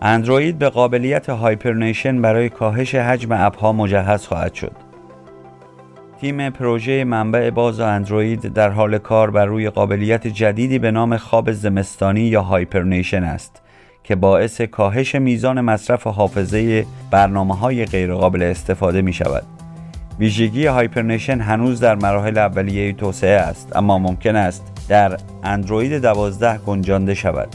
اندروید 0.06 0.58
به 0.58 0.68
قابلیت 0.68 1.30
hibernation 1.30 2.22
برای 2.22 2.48
کاهش 2.48 2.94
حجم 2.94 3.32
اپها 3.32 3.72
مجهز 3.72 4.26
خواهد 4.26 4.54
شد. 4.54 4.72
تیم 6.20 6.50
پروژه 6.50 7.04
منبع 7.04 7.50
باز 7.50 7.80
اندروید 7.80 8.52
در 8.52 8.70
حال 8.70 8.98
کار 8.98 9.30
بر 9.30 9.46
روی 9.46 9.70
قابلیت 9.70 10.26
جدیدی 10.26 10.78
به 10.78 10.90
نام 10.90 11.16
خواب 11.16 11.52
زمستانی 11.52 12.20
یا 12.20 12.42
hibernation 12.42 13.24
است 13.24 13.62
که 14.02 14.14
باعث 14.14 14.60
کاهش 14.60 15.14
میزان 15.14 15.60
مصرف 15.60 16.06
حافظه 16.06 16.86
برنامه 17.10 17.56
های 17.56 17.84
غیرقابل 17.84 18.42
استفاده 18.42 19.02
می 19.02 19.12
شود. 19.12 19.44
ویژگی 20.18 20.66
hibernation 20.66 21.40
هنوز 21.40 21.80
در 21.80 21.94
مراحل 21.94 22.38
اولیه 22.38 22.92
توسعه 22.92 23.40
است 23.40 23.76
اما 23.76 23.98
ممکن 23.98 24.36
است 24.36 24.86
در 24.88 25.16
اندروید 25.44 25.92
12 25.92 26.58
گنجانده 26.58 27.14
شود. 27.14 27.48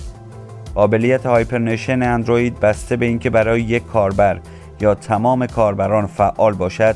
قابلیت 0.75 1.25
hibernation 1.25 2.03
اندروید 2.03 2.59
بسته 2.59 2.95
به 2.95 3.05
اینکه 3.05 3.29
برای 3.29 3.61
یک 3.61 3.85
کاربر 3.85 4.39
یا 4.81 4.95
تمام 4.95 5.47
کاربران 5.47 6.07
فعال 6.07 6.53
باشد 6.53 6.95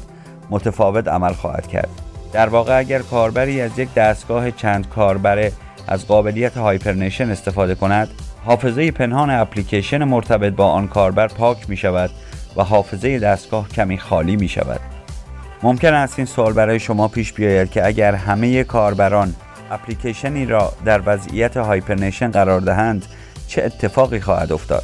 متفاوت 0.49 1.07
عمل 1.07 1.33
خواهد 1.33 1.67
کرد. 1.67 1.89
در 2.33 2.49
واقع 2.49 2.77
اگر 2.77 2.99
کاربری 2.99 3.61
از 3.61 3.79
یک 3.79 3.93
دستگاه 3.93 4.51
چند 4.51 4.89
کاربره 4.89 5.51
از 5.87 6.07
قابلیت 6.07 6.57
hibernation 6.57 7.29
استفاده 7.29 7.75
کند 7.75 8.09
حافظه 8.45 8.91
پنهان 8.91 9.29
اپلیکیشن 9.29 10.03
مرتبط 10.03 10.53
با 10.53 10.67
آن 10.67 10.87
کاربر 10.87 11.27
پاک 11.27 11.69
می 11.69 11.77
شود 11.77 12.09
و 12.55 12.63
حافظه 12.63 13.19
دستگاه 13.19 13.69
کمی 13.69 13.97
خالی 13.97 14.35
می 14.35 14.47
شود. 14.47 14.79
ممکن 15.63 15.93
است 15.93 16.19
این 16.19 16.25
سوال 16.25 16.53
برای 16.53 16.79
شما 16.79 17.07
پیش 17.07 17.33
بیاید 17.33 17.71
که 17.71 17.87
اگر 17.87 18.15
همه 18.15 18.63
کاربران 18.63 19.33
اپلیکیشنی 19.71 20.45
را 20.45 20.73
در 20.85 21.01
وضعیت 21.05 21.57
hibernation 21.57 22.31
قرار 22.31 22.61
دهند 22.61 23.05
چه 23.47 23.63
اتفاقی 23.63 24.19
خواهد 24.19 24.51
افتاد؟ 24.51 24.83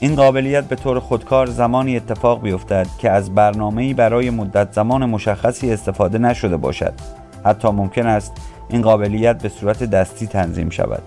این 0.00 0.16
قابلیت 0.16 0.64
به 0.64 0.76
طور 0.76 1.00
خودکار 1.00 1.46
زمانی 1.46 1.96
اتفاق 1.96 2.42
بیفتد 2.42 2.86
که 2.98 3.10
از 3.10 3.34
برنامه‌ای 3.34 3.94
برای 3.94 4.30
مدت 4.30 4.72
زمان 4.72 5.04
مشخصی 5.04 5.72
استفاده 5.72 6.18
نشده 6.18 6.56
باشد. 6.56 6.92
حتی 7.44 7.68
ممکن 7.68 8.06
است 8.06 8.32
این 8.68 8.82
قابلیت 8.82 9.42
به 9.42 9.48
صورت 9.48 9.82
دستی 9.84 10.26
تنظیم 10.26 10.70
شود. 10.70 11.02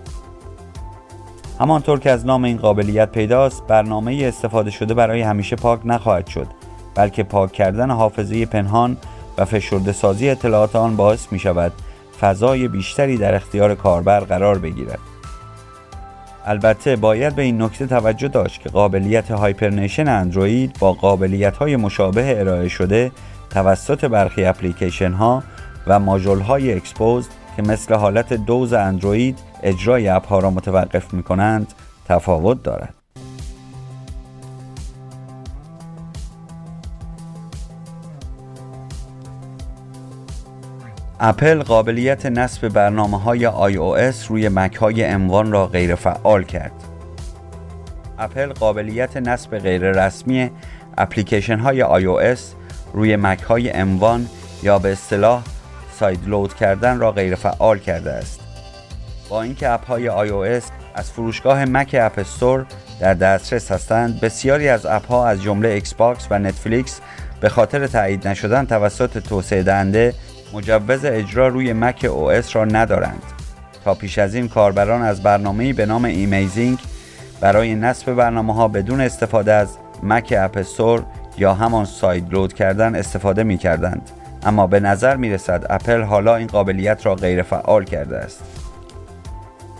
همانطور 1.60 2.00
که 2.00 2.10
از 2.10 2.26
نام 2.26 2.44
این 2.44 2.56
قابلیت 2.56 3.12
پیداست 3.12 3.66
برنامه 3.66 4.20
استفاده 4.24 4.70
شده 4.70 4.94
برای 4.94 5.20
همیشه 5.20 5.56
پاک 5.56 5.80
نخواهد 5.84 6.26
شد 6.26 6.46
بلکه 6.94 7.22
پاک 7.22 7.52
کردن 7.52 7.90
حافظه 7.90 8.46
پنهان 8.46 8.96
و 9.38 9.44
فشرده 9.44 9.92
سازی 9.92 10.30
اطلاعات 10.30 10.76
آن 10.76 10.96
باعث 10.96 11.32
می 11.32 11.38
شود 11.38 11.72
فضای 12.20 12.68
بیشتری 12.68 13.16
در 13.16 13.34
اختیار 13.34 13.74
کاربر 13.74 14.20
قرار 14.20 14.58
بگیرد. 14.58 14.98
البته 16.46 16.96
باید 16.96 17.34
به 17.34 17.42
این 17.42 17.62
نکته 17.62 17.86
توجه 17.86 18.28
داشت 18.28 18.60
که 18.60 18.68
قابلیت 18.68 19.30
hibernation 19.30 20.08
اندروید 20.08 20.76
با 20.78 20.92
قابلیت 20.92 21.56
های 21.56 21.76
مشابه 21.76 22.40
ارائه 22.40 22.68
شده 22.68 23.12
توسط 23.50 24.04
برخی 24.04 24.44
اپلیکیشن 24.44 25.12
ها 25.12 25.42
و 25.86 25.98
ماژول 25.98 26.40
های 26.40 26.72
Xposed 26.72 27.30
که 27.56 27.62
مثل 27.62 27.94
حالت 27.94 28.32
دوز 28.32 28.72
اندروید 28.72 29.38
اجرای 29.62 30.08
اپ 30.08 30.26
ها 30.26 30.38
را 30.38 30.50
متوقف 30.50 31.14
می 31.14 31.22
کنند 31.22 31.72
تفاوت 32.08 32.62
دارد. 32.62 33.03
اپل 41.26 41.62
قابلیت 41.62 42.26
نصب 42.26 42.68
برنامه 42.68 43.20
های 43.20 43.50
iOS 43.50 44.26
روی 44.28 44.48
مک 44.48 44.76
های 44.76 45.28
M1 45.28 45.52
را 45.52 45.66
غیر 45.66 45.94
فعال 45.94 46.42
کرد. 46.42 46.72
اپل 48.18 48.52
قابلیت 48.52 49.16
نصب 49.16 49.58
غیر 49.58 49.90
رسمی 49.90 50.50
اپلیکیشن 50.98 51.58
های 51.58 51.84
iOS 51.84 52.40
روی 52.92 53.16
مک 53.16 53.42
های 53.42 53.72
M1 53.72 54.20
یا 54.62 54.78
به 54.78 54.92
اصطلاح 54.92 55.42
sideload 55.98 56.54
کردن 56.54 56.98
را 56.98 57.12
غیر 57.12 57.34
فعال 57.34 57.78
کرده 57.78 58.12
است. 58.12 58.40
با 59.28 59.42
اینکه 59.42 59.68
اپ 59.68 59.86
های 59.86 60.28
iOS 60.28 60.64
از 60.94 61.10
فروشگاه 61.10 61.64
Mac 61.64 61.96
App 62.00 62.18
Store 62.18 62.66
در 63.00 63.14
دسترس 63.14 63.72
هستند 63.72 64.20
بسیاری 64.20 64.68
از 64.68 64.86
اپ 64.86 65.06
ها 65.06 65.26
از 65.26 65.42
جمله 65.42 65.68
Xbox 65.68 66.26
و 66.30 66.38
Netflix 66.38 67.00
به 67.40 67.48
خاطر 67.48 67.86
تایید 67.86 68.28
نشدن 68.28 68.66
توسط 68.66 69.18
توسعه 69.18 69.62
دهنده 69.62 70.14
مجوز 70.54 71.04
اجرا 71.04 71.48
روی 71.48 71.72
macOS 71.72 72.56
را 72.56 72.64
ندارند. 72.64 73.22
تا 73.84 73.94
پیش 73.94 74.18
از 74.18 74.34
این 74.34 74.48
کاربران 74.48 75.02
از 75.02 75.22
برنامه‌ای 75.22 75.72
به 75.72 75.86
نام 75.86 76.04
iMazing 76.04 76.78
برای 77.40 77.74
نصب 77.74 78.12
برنامه 78.12 78.54
ها 78.54 78.68
بدون 78.68 79.00
استفاده 79.00 79.52
از 79.52 79.78
Mac 80.02 80.34
App 80.38 80.63
Store 80.63 81.04
یا 81.38 81.54
همان 81.54 81.84
ساید 81.84 82.32
لود 82.32 82.52
کردن 82.52 82.94
استفاده 82.94 83.42
می 83.42 83.58
کردند 83.58 84.10
اما 84.42 84.66
به 84.66 84.80
نظر 84.80 85.16
می 85.16 85.30
رسد 85.30 85.66
اپل 85.70 86.02
حالا 86.02 86.36
این 86.36 86.46
قابلیت 86.46 87.06
را 87.06 87.14
غیر 87.14 87.42
فعال 87.42 87.84
کرده 87.84 88.16
است. 88.16 88.44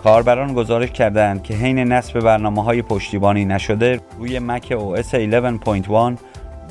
کاربران 0.05 0.55
گزارش 0.55 0.91
کردند 0.91 1.43
که 1.43 1.55
حین 1.55 1.79
نصب 1.79 2.21
برنامه 2.21 2.65
های 2.65 2.83
پشتیبانی 2.83 3.45
نشده 3.45 4.01
روی 4.19 4.39
مک 4.39 4.75
OS 4.77 5.15
11.1 5.15 6.19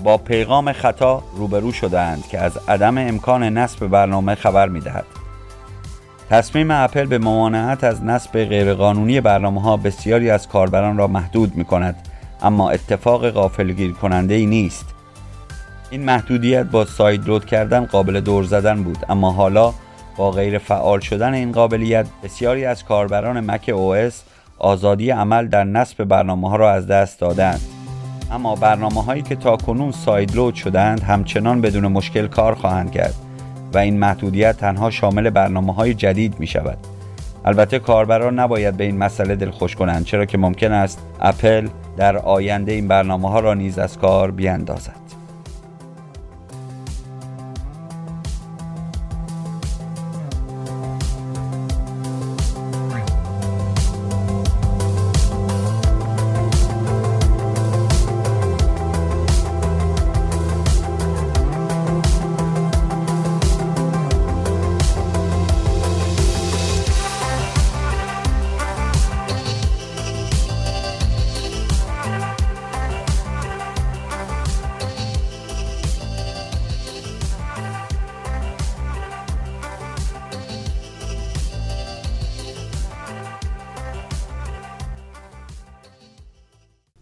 با 0.03 0.17
پیغام 0.17 0.73
خطا 0.73 1.23
روبرو 1.35 1.71
شدهاند 1.71 2.27
که 2.27 2.39
از 2.39 2.57
عدم 2.67 2.97
امکان 2.97 3.43
نصب 3.43 3.87
برنامه 3.87 4.35
خبر 4.35 4.69
می 4.69 4.79
دهد. 4.79 5.05
تصمیم 6.29 6.71
اپل 6.71 7.05
به 7.05 7.17
ممانعت 7.17 7.83
از 7.83 8.03
نصب 8.03 8.43
غیرقانونی 8.43 9.21
برنامه 9.21 9.61
ها 9.61 9.77
بسیاری 9.77 10.29
از 10.29 10.47
کاربران 10.47 10.97
را 10.97 11.07
محدود 11.07 11.55
می 11.55 11.65
کند 11.65 11.95
اما 12.41 12.69
اتفاق 12.69 13.29
غافلگیر 13.29 13.91
کننده 13.91 14.33
ای 14.33 14.45
نیست 14.45 14.85
این 15.91 16.05
محدودیت 16.05 16.63
با 16.63 16.85
سایدلود 16.85 17.45
کردن 17.45 17.85
قابل 17.85 18.19
دور 18.19 18.43
زدن 18.43 18.83
بود 18.83 18.97
اما 19.09 19.31
حالا 19.31 19.73
با 20.17 20.31
غیر 20.31 20.57
فعال 20.57 20.99
شدن 20.99 21.33
این 21.33 21.51
قابلیت 21.51 22.07
بسیاری 22.23 22.65
از 22.65 22.83
کاربران 22.83 23.51
مک 23.51 23.71
او 23.73 23.95
آزادی 24.59 25.09
عمل 25.09 25.47
در 25.47 25.63
نصب 25.63 26.03
برنامه 26.03 26.49
ها 26.49 26.55
را 26.55 26.71
از 26.71 26.87
دست 26.87 27.19
دادند 27.19 27.61
اما 28.31 28.55
برنامه 28.55 29.03
هایی 29.03 29.21
که 29.21 29.35
تا 29.35 29.57
کنون 29.57 29.91
سایدلود 29.91 30.55
شدند 30.55 31.03
همچنان 31.03 31.61
بدون 31.61 31.87
مشکل 31.87 32.27
کار 32.27 32.55
خواهند 32.55 32.91
کرد 32.91 33.13
و 33.73 33.77
این 33.77 33.99
محدودیت 33.99 34.57
تنها 34.57 34.89
شامل 34.89 35.29
برنامه 35.29 35.73
های 35.73 35.93
جدید 35.93 36.39
می 36.39 36.47
شود 36.47 36.77
البته 37.45 37.79
کاربران 37.79 38.39
نباید 38.39 38.77
به 38.77 38.83
این 38.83 38.97
مسئله 38.97 39.35
دلخوش 39.35 39.75
کنند 39.75 40.05
چرا 40.05 40.25
که 40.25 40.37
ممکن 40.37 40.71
است 40.71 40.99
اپل 41.21 41.67
در 41.97 42.17
آینده 42.17 42.71
این 42.71 42.87
برنامه 42.87 43.29
ها 43.29 43.39
را 43.39 43.53
نیز 43.53 43.79
از 43.79 43.97
کار 43.97 44.31
بیاندازد. 44.31 45.02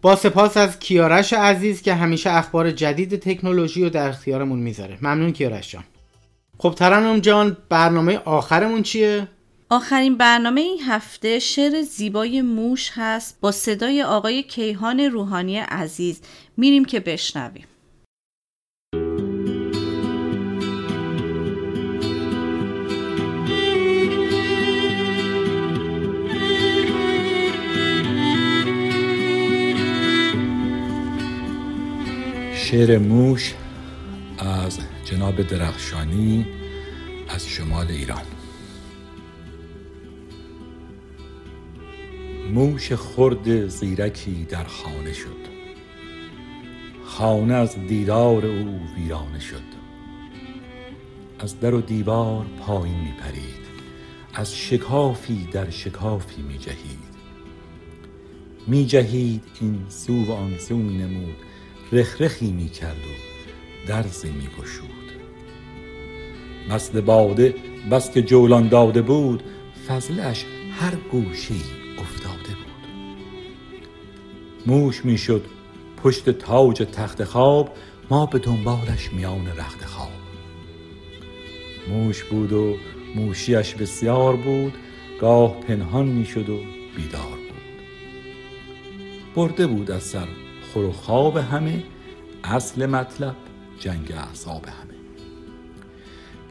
با 0.02 0.16
سپاس 0.16 0.58
از 0.58 0.80
کیارش 0.80 1.34
عزیز 1.34 1.82
که 1.82 1.94
همیشه 1.94 2.30
اخبار 2.30 2.72
جدید 2.72 3.20
تکنولوژی 3.20 3.84
رو 3.84 3.90
در 3.90 4.10
اختیارمون 4.10 4.60
می‌ذاره. 4.60 4.98
ممنون 5.02 5.32
کیارش 5.32 5.72
جان. 5.72 5.84
خب 6.58 6.74
ترنم 6.78 7.20
جان 7.20 7.58
برنامه 7.70 8.18
آخرمون 8.18 8.84
چیه؟ 8.84 9.28
آخرین 9.70 10.18
برنامه 10.18 10.62
این 10.62 10.80
هفته 10.88 11.40
شعر 11.40 11.82
زیبای 11.82 12.42
موش 12.42 12.92
هست 12.94 13.38
با 13.42 13.52
صدای 13.52 14.04
آقای 14.04 14.44
کیهان 14.44 15.00
روحانی 15.00 15.58
عزیز. 15.58 16.22
میریم 16.58 16.86
که 16.86 17.00
بشنویم. 17.00 17.66
شعر 32.72 32.98
موش 32.98 33.54
از 34.38 34.80
جناب 35.06 35.42
درخشانی 35.42 36.46
از 37.30 37.48
شمال 37.48 37.88
ایران. 37.88 38.24
موش 42.54 42.94
خرد 42.94 43.68
زیرکی 43.68 44.46
در 44.50 44.64
خانه 44.64 45.14
شد. 45.14 45.42
خانه 47.06 47.54
از 47.54 47.76
دیدار 47.88 48.46
او 48.46 48.80
ویرانه 48.98 49.40
شد. 49.40 49.72
از 51.40 51.60
در 51.60 51.74
و 51.74 51.82
دیوار 51.82 52.46
پایین 52.60 53.00
می 53.00 53.14
پرید. 53.20 53.62
از 54.34 54.56
شکافی 54.56 55.48
در 55.52 55.70
شکافی 55.70 56.42
می 56.42 56.58
جهید. 56.58 57.00
می 58.68 58.86
جهید 58.86 59.44
این 59.62 59.86
سو 59.90 60.26
و 60.26 60.32
آن 60.32 60.58
سو 60.58 60.78
می 60.78 60.98
نمود. 60.98 61.51
رخرخی 61.92 62.52
می 62.52 62.70
کرد 62.70 62.98
و 62.98 63.32
درزی 63.88 64.30
می 64.30 64.48
گشود 64.60 64.92
مثل 66.70 67.02
باده 67.02 67.56
بس 67.92 68.12
که 68.12 68.22
جولان 68.22 68.68
داده 68.68 69.02
بود 69.02 69.44
فضلش 69.88 70.46
هر 70.72 70.96
گوشی 71.12 71.62
افتاده 71.98 72.50
بود. 72.50 72.88
موش 74.68 75.06
می 75.06 75.18
شد 75.18 75.46
پشت 76.04 76.30
تاج 76.30 76.78
تخت 76.78 77.24
خواب 77.24 77.70
ما 78.10 78.26
به 78.26 78.40
دنبالش 78.40 79.14
میان 79.14 79.48
رخت 79.48 79.86
خواب. 79.86 80.12
موش 81.90 82.24
بود 82.24 82.54
و 82.54 82.76
موشیش 83.16 83.76
بسیار 83.76 84.36
بود 84.36 84.74
گاه 85.22 85.60
پنهان 85.60 86.06
می 86.06 86.26
شد 86.26 86.50
و 86.50 86.60
بیدار 86.96 87.38
بود. 87.38 87.52
برده 89.36 89.68
بود 89.68 89.92
از 89.92 90.04
سر 90.04 90.28
خور 90.74 90.86
و 90.86 90.92
خواب 90.92 91.38
همه 91.38 91.84
اصل 92.44 92.86
مطلب 92.86 93.36
جنگ 93.80 94.12
اعصاب 94.12 94.66
همه. 94.66 94.94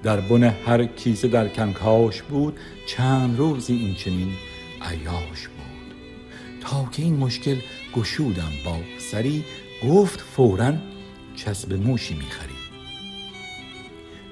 در 0.02 0.20
بن 0.20 0.42
هر 0.44 0.84
کیسه 0.84 1.28
در 1.28 1.48
کنکاش 1.48 2.22
بود 2.22 2.58
چند 2.86 3.38
روزی 3.38 3.74
این 3.74 3.94
چنین 3.94 4.32
عیاش 4.82 5.48
بود. 5.48 5.94
تا 6.60 6.88
که 6.92 7.02
این 7.02 7.16
مشکل 7.16 7.56
گشودم 7.96 8.52
با 8.64 8.76
سری 8.98 9.44
گفت 9.88 10.20
فورا 10.20 10.72
چسب 11.36 11.72
موشی 11.72 12.14
می‌خری. 12.14 12.54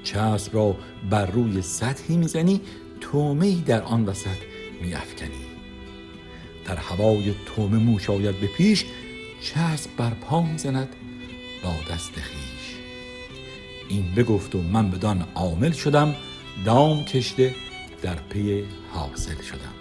چسب 0.04 0.54
را 0.54 0.76
بر 1.10 1.26
روی 1.26 1.62
سطحی 1.62 2.16
می‌زنی 2.16 2.60
تومه 3.00 3.60
در 3.60 3.82
آن 3.82 4.04
وسط 4.04 4.38
میافکنی. 4.82 5.48
در 6.64 6.76
هوای 6.76 7.34
تومه 7.46 7.78
موش 7.78 8.10
آید 8.10 8.40
به 8.40 8.46
پیش 8.46 8.84
چسب 9.40 9.90
بر 9.96 10.10
پا 10.10 10.46
زند 10.56 10.88
با 11.64 11.94
دست 11.94 12.12
خیش 12.14 12.74
این 13.88 14.14
بگفت 14.16 14.54
و 14.54 14.62
من 14.62 14.90
بدان 14.90 15.24
عامل 15.34 15.72
شدم 15.72 16.14
دام 16.64 17.04
کشته 17.04 17.54
در 18.02 18.14
پی 18.14 18.64
حاصل 18.92 19.42
شدم. 19.42 19.74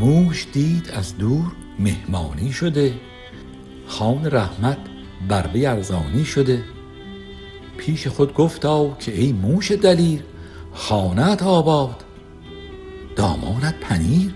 موش 0.00 0.46
دید 0.52 0.90
از 0.90 1.18
دور 1.18 1.52
مهمانی 1.78 2.52
شده 2.52 2.94
خان 3.86 4.30
رحمت 4.30 4.78
بر 5.28 5.50
ارزانی 5.54 6.24
شده. 6.24 6.64
پیش 7.76 8.06
خود 8.06 8.34
گفتا 8.34 8.96
که 9.00 9.20
ای 9.20 9.32
موش 9.32 9.72
دلیر 9.72 10.24
خانت 10.78 11.42
آباد. 11.42 12.04
دامانت 13.16 13.80
پنیر. 13.80 14.34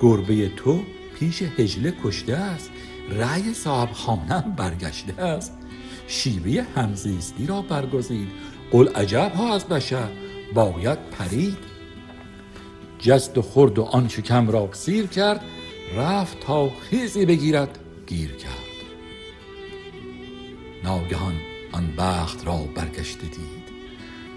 گربه 0.00 0.48
تو 0.48 0.80
پیش 1.18 1.42
هجله 1.42 1.94
کشته 2.04 2.36
است. 2.36 2.70
رأی 3.10 3.54
صاحب 3.54 3.92
خانم 3.92 4.54
برگشته 4.56 5.22
است. 5.22 5.52
شیوه 6.06 6.66
همزیستی 6.76 7.46
را 7.46 7.62
برگزید. 7.62 8.28
قل 8.72 8.88
عجب 8.88 9.32
ها 9.34 9.54
از 9.54 9.64
بشر. 9.64 10.08
باید 10.54 10.98
پرید. 11.10 11.58
جست 12.98 13.38
و 13.38 13.42
خورد 13.42 13.78
و 13.78 13.82
آن 13.82 14.08
شکم 14.08 14.50
را 14.50 14.68
سیر 14.72 15.06
کرد. 15.06 15.40
رفت 15.96 16.40
تا 16.40 16.70
خیزی 16.90 17.26
بگیرد. 17.26 17.78
گیر 18.06 18.32
کرد. 18.32 18.50
ناگهان 20.84 21.34
آن 21.72 21.94
بخت 21.98 22.46
را 22.46 22.58
برگشته 22.74 23.22
دید. 23.26 23.73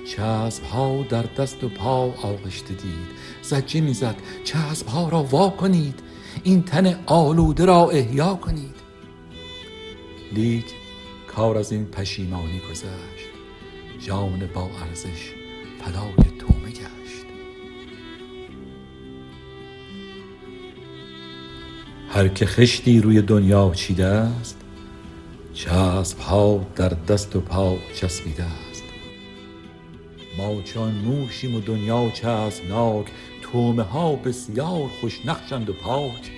چسب 0.08 0.64
ها 0.64 1.04
در 1.10 1.24
دست 1.24 1.64
و 1.64 1.70
پا 1.70 2.14
آغشته 2.24 2.74
دید. 2.74 3.08
زجه 3.42 3.82
می‌زد 3.82 4.16
چسب 4.44 4.88
ها 4.88 5.10
را 5.10 5.24
وا 5.24 5.50
کنید. 5.50 6.00
این 6.44 6.64
تن 6.64 7.00
آلوده 7.06 7.66
را 7.66 7.90
احیا 7.90 8.36
کنید. 8.36 8.76
لیک 10.34 10.66
کار 11.28 11.58
از 11.58 11.72
این 11.72 11.86
پشیمانی 11.86 12.62
گذشت. 12.72 13.28
جان 14.00 14.50
با 14.54 14.62
ارزش 14.62 15.34
فدای 15.82 16.38
تومه 16.40 16.70
گشت. 16.70 17.26
هر 22.10 22.28
که 22.28 22.46
خشتی 22.46 23.02
روی 23.02 23.22
دنیا 23.22 23.72
چیده 23.76 24.06
است 24.06 24.58
چسب 25.54 26.20
ها 26.20 26.68
در 26.76 26.90
دست 26.90 27.36
و 27.36 27.40
پا 27.40 27.78
چسبیده 27.96 28.44
است. 28.44 28.67
ما 30.38 30.62
چون 30.62 30.92
موشیم 30.92 31.56
و 31.56 31.60
دنیا 31.60 32.10
چسبناک 32.10 33.06
تومه 33.42 33.84
ها 33.84 34.16
بسیار 34.16 34.90
خوش 35.02 35.26
نقشند 35.26 35.70
و 35.70 35.74
پاک. 35.74 36.32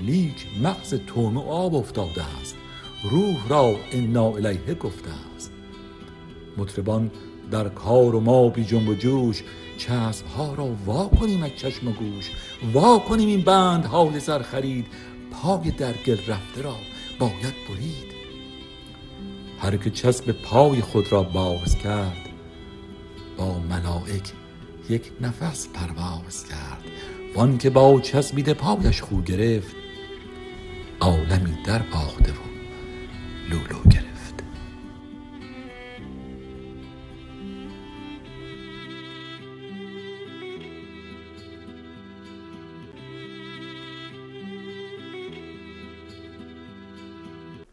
لیک 0.00 0.46
مغز 0.62 0.94
تومه 0.94 1.40
آب 1.40 1.74
افتاده 1.74 2.22
است 2.40 2.56
روح 3.10 3.48
را 3.48 3.74
انا 3.92 4.26
الیه 4.26 4.74
گفته 4.74 5.10
است. 5.36 5.52
مطربان 6.56 7.10
در 7.50 7.68
کار 7.68 8.14
و 8.14 8.20
ما 8.20 8.48
بی 8.48 8.64
جنب 8.64 8.88
و 8.88 8.94
جوش 8.94 9.42
چسب 9.78 10.26
ها 10.26 10.54
را 10.54 10.66
وا 10.86 11.08
کنیم 11.08 11.42
از 11.42 11.50
چشم 11.56 11.88
و 11.88 11.92
گوش. 11.92 12.30
وا 12.72 12.98
کنیم 12.98 13.28
این 13.28 13.42
بند 13.42 13.84
حال 13.84 14.18
زر 14.18 14.42
خرید 14.42 14.86
پای 15.30 15.70
در 15.70 15.92
گل 15.92 16.18
رفته 16.26 16.62
را 16.62 16.76
باید 17.18 17.54
برید. 17.68 18.12
هر 19.58 19.76
که 19.76 19.90
چسب 19.90 20.32
پای 20.32 20.80
خود 20.80 21.12
را 21.12 21.22
باز 21.22 21.78
کرد 21.78 22.31
ملائک 23.44 24.32
یک 24.88 25.12
نفس 25.20 25.68
پرواز 25.68 26.44
کرد. 26.44 26.84
وان 27.34 27.58
که 27.58 27.70
با 27.70 28.00
چسبیده 28.00 28.54
پایش 28.54 29.02
خو 29.02 29.22
گرفت 29.22 29.76
عالمی 31.00 31.56
در 31.66 31.82
باخته 31.82 32.32
و 32.32 32.42
لولو 33.50 33.91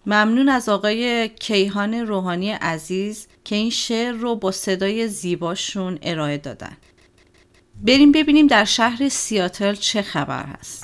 ممنون 0.10 0.49
از 0.49 0.70
آقای 0.70 1.30
کیهان 1.30 1.93
روحانی 1.93 2.51
عزیز 2.51 3.28
که 3.43 3.55
این 3.55 3.70
شعر 3.70 4.12
رو 4.12 4.36
با 4.36 4.51
صدای 4.51 5.07
زیباشون 5.07 5.99
ارائه 6.01 6.38
دادن. 6.38 6.78
بریم 7.84 8.12
ببینیم 8.12 8.47
در 8.47 8.66
شهر 8.66 9.10
سیاتل 9.10 9.74
چه 9.74 10.01
خبر 10.01 10.43
هست. 10.43 10.84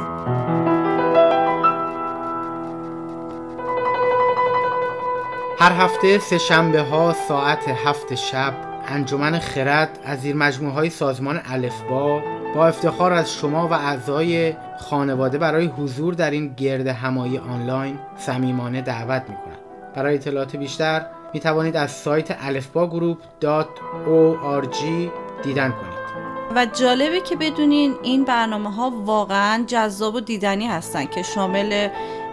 هر 5.60 5.72
هفته 5.72 6.20
سه 6.20 6.38
شنبه 6.38 6.82
ها 6.82 7.16
ساعت 7.28 7.68
هفت 7.68 8.16
شب 8.16 8.75
انجمن 8.88 9.40
خرد 9.40 10.00
از 10.06 10.20
زیر 10.20 10.36
مجموعه 10.36 10.74
های 10.74 10.90
سازمان 10.90 11.42
الفبا 11.46 12.22
با 12.56 12.68
افتخار 12.68 13.14
از 13.14 13.34
شما 13.34 13.68
و 13.68 13.74
اعضای 13.74 14.54
خانواده 14.80 15.38
برای 15.38 15.66
حضور 15.66 16.14
در 16.14 16.32
این 16.32 16.54
گرد 16.54 16.88
همایی 16.88 17.38
آنلاین 17.38 18.00
صمیمانه 18.18 18.82
دعوت 18.82 19.22
می 19.30 19.36
کنند. 19.36 19.60
برای 19.96 20.16
اطلاعات 20.16 20.56
بیشتر 20.56 21.06
می 21.34 21.40
توانید 21.40 21.78
از 21.78 21.92
سایت 21.92 22.38
الفبا 22.40 22.88
گروپ 22.88 23.18
دیدن 25.44 25.72
کنید. 25.72 25.96
و 26.56 26.66
جالبه 26.66 27.22
که 27.22 27.36
بدونین 27.36 27.96
این 28.04 28.26
برنامه 28.26 28.72
ها 28.72 28.90
واقعا 29.06 29.64
جذاب 29.68 30.16
و 30.16 30.20
دیدنی 30.20 30.68
هستن 30.68 31.06
که 31.06 31.24
شامل 31.24 31.90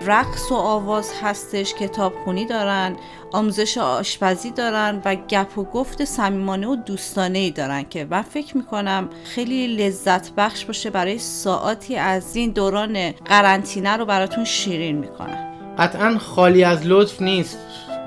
رقص 0.06 0.52
و 0.52 0.54
آواز 0.54 1.12
هستش 1.22 1.74
کتابخونی 1.74 2.44
دارن 2.44 2.96
آموزش 3.32 3.78
آشپزی 3.78 4.50
دارن 4.50 5.02
و 5.04 5.14
گپ 5.14 5.58
و 5.58 5.64
گفت 5.64 6.04
صمیمانه 6.04 6.66
و 6.66 6.76
دوستانه 6.76 7.38
ای 7.38 7.50
دارن 7.50 7.82
که 7.82 8.06
من 8.10 8.22
فکر 8.22 8.56
می‌کنم 8.56 9.08
خیلی 9.24 9.76
لذت 9.76 10.32
بخش 10.34 10.64
باشه 10.64 10.90
برای 10.90 11.18
ساعاتی 11.18 11.96
از 11.96 12.36
این 12.36 12.50
دوران 12.50 13.12
قرنطینه 13.12 13.96
رو 13.96 14.04
براتون 14.06 14.44
شیرین 14.44 14.98
می‌کنن 14.98 15.52
قطعا 15.78 16.18
خالی 16.18 16.64
از 16.64 16.86
لطف 16.86 17.22
نیست. 17.22 17.58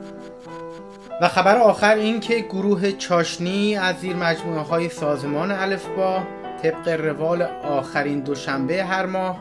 و 1.22 1.28
خبر 1.28 1.56
آخر 1.56 1.94
این 1.94 2.20
که 2.20 2.38
گروه 2.38 2.92
چاشنی 2.92 3.76
از 3.76 3.96
زیر 3.96 4.16
مجموعه 4.16 4.60
های 4.60 4.88
سازمان 4.88 5.50
الفبا 5.50 6.22
طبق 6.62 6.88
روال 6.88 7.42
آخرین 7.64 8.20
دوشنبه 8.20 8.84
هر 8.84 9.06
ماه 9.06 9.38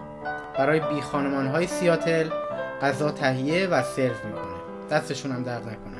برای 0.58 0.80
بی 0.80 1.02
خانمان 1.02 1.48
های 1.48 1.68
سیاتل 1.68 2.30
غذا 2.82 3.12
تهیه 3.12 3.68
و 3.68 3.84
سرو 3.84 4.14
می‌کنه. 4.26 4.90
دستشون 4.92 5.32
هم 5.32 5.44
درد 5.44 5.64
نکنه. 5.64 6.00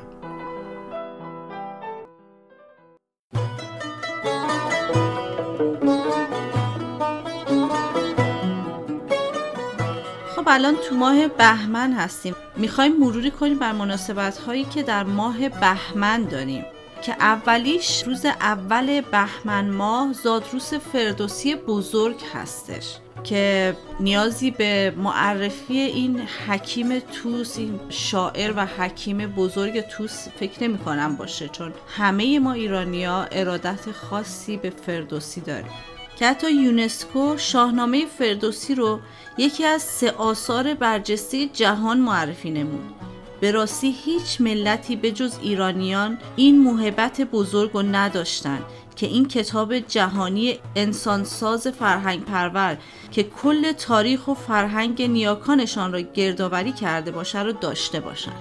خب 10.36 10.44
الان 10.46 10.76
تو 10.76 10.94
ماه 10.94 11.28
بهمن 11.28 11.92
هستیم. 11.92 12.34
می‌خوایم 12.56 12.96
مروری 12.96 13.30
کنیم 13.30 13.58
بر 13.58 13.72
مناسبت 13.72 14.38
هایی 14.38 14.64
که 14.64 14.82
در 14.82 15.04
ماه 15.04 15.48
بهمن 15.48 16.22
داریم. 16.22 16.64
که 17.02 17.12
اولیش 17.12 18.04
روز 18.06 18.26
اول 18.26 19.00
بهمن 19.00 19.70
ماه 19.70 20.12
زادروس 20.12 20.74
فردوسی 20.74 21.54
بزرگ 21.54 22.22
هستش. 22.34 22.98
که 23.24 23.76
نیازی 24.00 24.50
به 24.50 24.92
معرفی 24.96 25.78
این 25.78 26.20
حکیم 26.20 26.98
توس 26.98 27.58
این 27.58 27.80
شاعر 27.88 28.52
و 28.56 28.66
حکیم 28.66 29.26
بزرگ 29.26 29.80
توس 29.80 30.28
فکر 30.28 30.62
نمی 30.62 30.78
کنم 30.78 31.16
باشه 31.16 31.48
چون 31.48 31.72
همه 31.96 32.38
ما 32.38 32.52
ایرانیا 32.52 33.22
ارادت 33.22 33.92
خاصی 33.92 34.56
به 34.56 34.70
فردوسی 34.70 35.40
داریم. 35.40 35.72
که 36.16 36.26
حتی 36.26 36.52
یونسکو 36.52 37.36
شاهنامه 37.36 38.06
فردوسی 38.06 38.74
رو 38.74 39.00
یکی 39.38 39.64
از 39.64 39.82
سه 39.82 40.10
آثار 40.10 40.74
برجسته 40.74 41.46
جهان 41.46 41.98
معرفی 41.98 42.50
نمود. 42.50 42.94
به 43.40 43.50
راستی 43.50 43.94
هیچ 44.04 44.40
ملتی 44.40 44.96
به 44.96 45.12
جز 45.12 45.38
ایرانیان 45.42 46.18
این 46.36 46.58
موهبت 46.58 47.20
بزرگ 47.20 47.70
رو 47.72 47.82
نداشتن. 47.82 48.62
که 49.00 49.06
این 49.06 49.28
کتاب 49.28 49.78
جهانی 49.78 50.58
انسانساز 50.76 51.66
فرهنگ 51.66 52.24
پرور 52.24 52.76
که 53.10 53.22
کل 53.22 53.72
تاریخ 53.72 54.28
و 54.28 54.34
فرهنگ 54.34 55.02
نیاکانشان 55.02 55.92
را 55.92 56.00
گردآوری 56.00 56.72
کرده 56.72 57.10
باشه 57.10 57.42
رو 57.42 57.52
داشته 57.52 58.00
باشن 58.00 58.32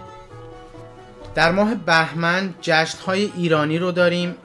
در 1.36 1.52
ماه 1.52 1.76
بهمن 1.76 2.54
جشنهای 2.62 3.32
ایرانی 3.38 3.78
رو 3.78 3.92
داریم. 3.92 4.36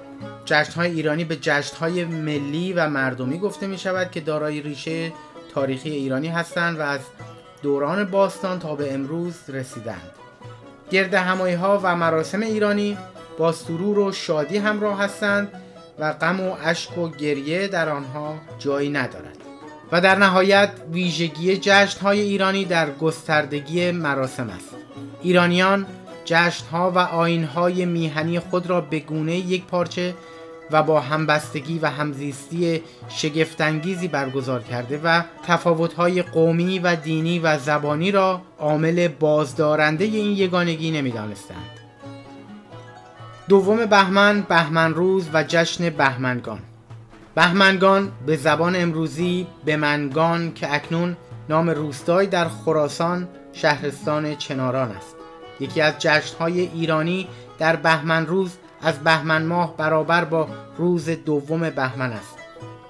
جشنهای 0.45 0.91
ایرانی 0.91 1.25
به 1.25 1.37
جشنهای 1.37 2.05
ملی 2.05 2.73
و 2.73 2.89
مردمی 2.89 3.39
گفته 3.39 3.67
می 3.67 3.79
شود 3.79 4.11
که 4.11 4.21
دارای 4.21 4.63
ریشه 4.63 5.13
تاریخی 5.55 5.91
ایرانی 5.91 6.29
هستند 6.29 6.79
و 6.79 6.83
از 6.83 7.01
دوران 7.63 8.05
باستان 8.05 8.59
تا 8.59 8.75
به 8.75 8.95
امروز 8.95 9.35
رسیدند. 9.49 10.11
گرد 10.91 11.15
همایی 11.15 11.55
ها 11.55 11.81
و 11.83 11.97
مراسم 11.97 12.41
ایرانی 12.41 12.99
با 13.39 13.53
سرور 13.53 13.99
و 13.99 14.13
شادی 14.13 14.59
همراه 14.59 14.99
هستند. 14.99 15.64
و 15.99 16.13
غم 16.13 16.41
و 16.41 16.57
اشک 16.65 16.99
و 16.99 17.09
گریه 17.09 17.69
در 17.69 17.89
آنها 17.89 18.35
جایی 18.59 18.91
ندارد 18.91 19.37
و 19.93 20.01
در 20.01 20.19
نهایت 20.19 20.71
ویژگی 20.93 21.57
جشن 21.57 22.01
های 22.01 22.21
ایرانی 22.21 22.65
در 22.65 22.91
گستردگی 22.91 23.91
مراسم 23.91 24.51
است 24.51 24.77
ایرانیان 25.23 25.87
جشن 26.25 26.67
ها 26.67 26.91
و 26.91 26.99
آین 26.99 27.45
های 27.45 27.87
میهنی 27.87 28.39
خود 28.41 28.67
را 28.67 28.81
به 28.81 28.99
گونه 28.99 29.37
یک 29.37 29.65
پارچه 29.65 30.15
و 30.71 30.83
با 30.83 31.01
همبستگی 31.01 31.79
و 31.79 31.87
همزیستی 31.87 32.83
شگفتانگیزی 33.09 34.09
برگزار 34.09 34.63
کرده 34.63 35.01
و 35.05 35.23
تفاوت‌های 35.47 36.23
قومی 36.23 36.79
و 36.79 36.97
دینی 36.97 37.39
و 37.39 37.59
زبانی 37.59 38.11
را 38.11 38.43
عامل 38.59 39.09
بازدارنده 39.09 40.05
این 40.05 40.37
یگانگی 40.37 40.91
نمی‌دانستند. 40.91 41.84
دوم 43.49 43.87
بهمن 43.87 44.41
بهمن 44.41 44.95
روز 44.95 45.29
و 45.33 45.45
جشن 45.49 45.91
بهمنگان. 45.91 46.59
بهمنگان 47.35 48.13
به 48.27 48.37
زبان 48.37 48.77
امروزی 48.77 49.47
بمنگان 49.67 50.55
که 50.55 50.75
اکنون 50.75 51.17
نام 51.49 51.71
روستایی 51.71 52.29
در 52.29 52.49
خراسان 52.49 53.29
شهرستان 53.53 54.37
چناران 54.37 54.91
است. 54.91 55.17
یکی 55.61 55.81
از 55.81 55.95
جشنهای 55.99 56.61
ایرانی 56.61 57.29
در 57.59 57.77
بهمن 57.77 58.27
روز 58.27 58.57
از 58.83 58.99
بهمن 58.99 59.47
ماه 59.47 59.77
برابر 59.77 60.25
با 60.25 60.49
روز 60.79 61.09
دوم 61.09 61.71
بهمن 61.71 62.13
است. 62.13 62.39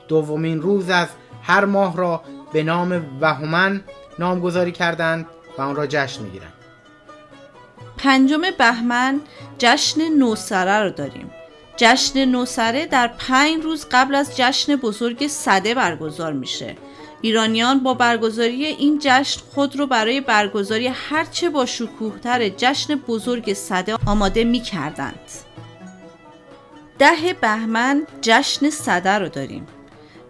دومین 0.09 0.63
روز 0.63 0.91
از 0.91 1.09
هر 1.43 1.65
ماه 1.65 1.97
را 1.97 2.23
به 2.53 2.63
نام 2.63 3.07
وهمن 3.21 3.81
نامگذاری 4.19 4.73
کردند 4.73 5.27
و 5.59 5.63
آن 5.63 5.77
را 5.77 5.87
جشن 5.87 6.23
می‌گیرند. 6.23 6.54
پنجم 7.99 8.43
بهمن 8.59 9.21
جشن 9.59 10.09
نوسره 10.09 10.83
رو 10.83 10.91
داریم 10.91 11.31
جشن 11.77 12.25
نوسره 12.25 12.87
در 12.87 13.09
پنج 13.09 13.63
روز 13.63 13.87
قبل 13.91 14.15
از 14.15 14.37
جشن 14.37 14.77
بزرگ 14.77 15.27
صده 15.27 15.75
برگزار 15.75 16.33
میشه 16.33 16.77
ایرانیان 17.21 17.81
با 17.81 17.95
برگزاری 17.95 18.67
این 18.67 18.99
جشن 19.03 19.41
خود 19.55 19.77
رو 19.77 19.87
برای 19.87 20.21
برگزاری 20.21 20.87
هرچه 20.87 21.51
با 21.51 21.67
شکوهتر 21.67 22.49
جشن 22.49 22.95
بزرگ 22.95 23.55
صده 23.55 23.97
آماده 24.07 24.45
می 24.45 24.61
کردند. 24.61 25.31
ده 26.99 27.37
بهمن 27.41 28.07
جشن 28.23 28.71
صده 28.71 29.11
رو 29.11 29.29
داریم. 29.29 29.67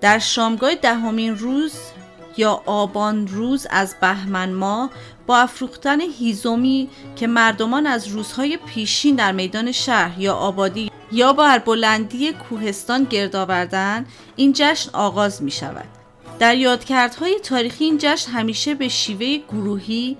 در 0.01 0.19
شامگاه 0.19 0.75
دهمین 0.75 1.39
روز 1.39 1.75
یا 2.37 2.63
آبان 2.67 3.27
روز 3.27 3.67
از 3.71 3.97
بهمن 4.01 4.53
ماه 4.53 4.91
با 5.27 5.39
افروختن 5.39 6.01
هیزومی 6.01 6.89
که 7.17 7.27
مردمان 7.27 7.87
از 7.87 8.09
روزهای 8.09 8.57
پیشین 8.57 9.15
در 9.15 9.33
میدان 9.33 9.73
شهر 9.73 10.21
یا 10.21 10.35
آبادی 10.35 10.91
یا 11.13 11.33
بر 11.33 11.59
بلندی 11.59 12.33
کوهستان 12.33 13.05
گرد 13.05 13.37
آوردن 13.37 14.07
این 14.37 14.53
جشن 14.57 14.91
آغاز 14.93 15.43
می 15.43 15.51
شود. 15.51 15.89
در 16.39 16.57
یادکردهای 16.57 17.39
تاریخی 17.43 17.85
این 17.85 17.99
جشن 17.99 18.31
همیشه 18.31 18.75
به 18.75 18.89
شیوه 18.89 19.37
گروهی 19.37 20.17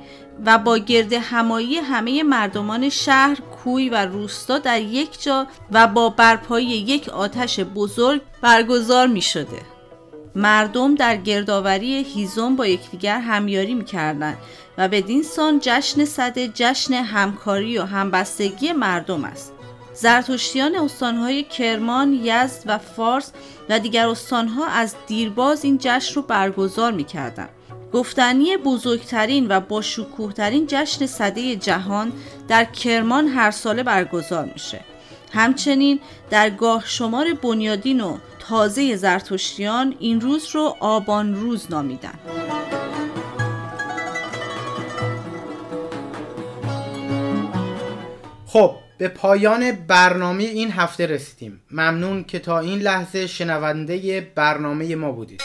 و 0.47 0.59
با 0.59 0.79
گرد 0.79 1.13
همایی 1.13 1.77
همه 1.77 2.23
مردمان 2.23 2.89
شهر، 2.89 3.39
کوی 3.41 3.89
و 3.89 4.07
روستا 4.07 4.59
در 4.59 4.81
یک 4.81 5.23
جا 5.23 5.47
و 5.73 5.87
با 5.87 6.09
برپایی 6.09 6.67
یک 6.67 7.09
آتش 7.09 7.61
بزرگ 7.61 8.21
برگزار 8.41 9.07
می 9.07 9.23
شده. 9.23 9.74
مردم 10.35 10.95
در 10.95 11.17
گردآوری 11.17 12.03
هیزم 12.03 12.57
با 12.57 12.67
یکدیگر 12.67 13.21
همیاری 13.21 13.75
می‌کردند 13.75 14.39
و 14.79 14.89
بدین 14.89 15.23
سان 15.23 15.59
جشن 15.63 16.05
صده 16.05 16.49
جشن 16.55 16.95
همکاری 16.95 17.79
و 17.79 17.85
همبستگی 17.85 18.73
مردم 18.73 19.25
است 19.25 19.53
زرتشتیان 19.95 20.75
استانهای 20.75 21.43
کرمان، 21.43 22.13
یزد 22.13 22.63
و 22.67 22.79
فارس 22.79 23.33
و 23.69 23.79
دیگر 23.79 24.09
استانها 24.09 24.67
از 24.67 24.95
دیرباز 25.07 25.65
این 25.65 25.79
جشن 25.81 26.15
رو 26.15 26.23
برگزار 26.23 26.93
می‌کردند. 26.93 27.49
گفتنی 27.93 28.57
بزرگترین 28.57 29.47
و 29.49 29.61
با 29.61 29.83
شکوهترین 29.83 30.67
جشن 30.69 31.07
صده 31.07 31.57
جهان 31.57 32.13
در 32.49 32.65
کرمان 32.65 33.29
هر 33.29 33.51
ساله 33.51 33.83
برگزار 33.83 34.45
میشه. 34.53 34.81
همچنین 35.33 36.01
در 36.31 36.51
گاه 36.51 36.83
شمار 36.87 37.35
بنیادین 37.35 38.01
و 38.01 38.19
تازه 38.49 38.97
زرتشتیان 38.97 39.97
این 39.99 40.21
روز 40.21 40.49
رو 40.55 40.77
آبان 40.81 41.35
روز 41.35 41.67
نامیدن. 41.71 42.19
خب 48.47 48.77
به 48.99 49.09
پایان 49.09 49.73
برنامه 49.73 50.43
این 50.43 50.73
هفته 50.73 51.07
رسیدیم. 51.07 51.63
ممنون 51.71 52.25
که 52.25 52.39
تا 52.39 52.59
این 52.59 52.79
لحظه 52.79 53.27
شنونده 53.27 54.33
برنامه 54.35 54.97
ما 54.97 55.13
بودید. 55.13 55.43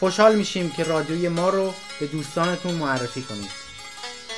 خوشحال 0.00 0.36
میشیم 0.36 0.70
که 0.70 0.84
رادیوی 0.84 1.28
ما 1.28 1.48
رو 1.48 1.74
به 2.00 2.06
دوستانتون 2.06 2.74
معرفی 2.74 3.22
کنید. 3.22 3.50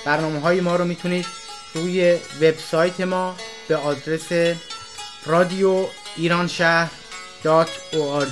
برنامه 0.06 0.40
های 0.40 0.60
ما 0.60 0.76
رو 0.76 0.84
می‌تونید 0.84 1.26
روی 1.74 2.18
وبسایت 2.40 3.00
ما 3.00 3.36
به 3.68 3.76
آدرس 3.76 4.56
رادیو 5.26 5.86
ایران 6.16 6.48
شهر 6.48 6.90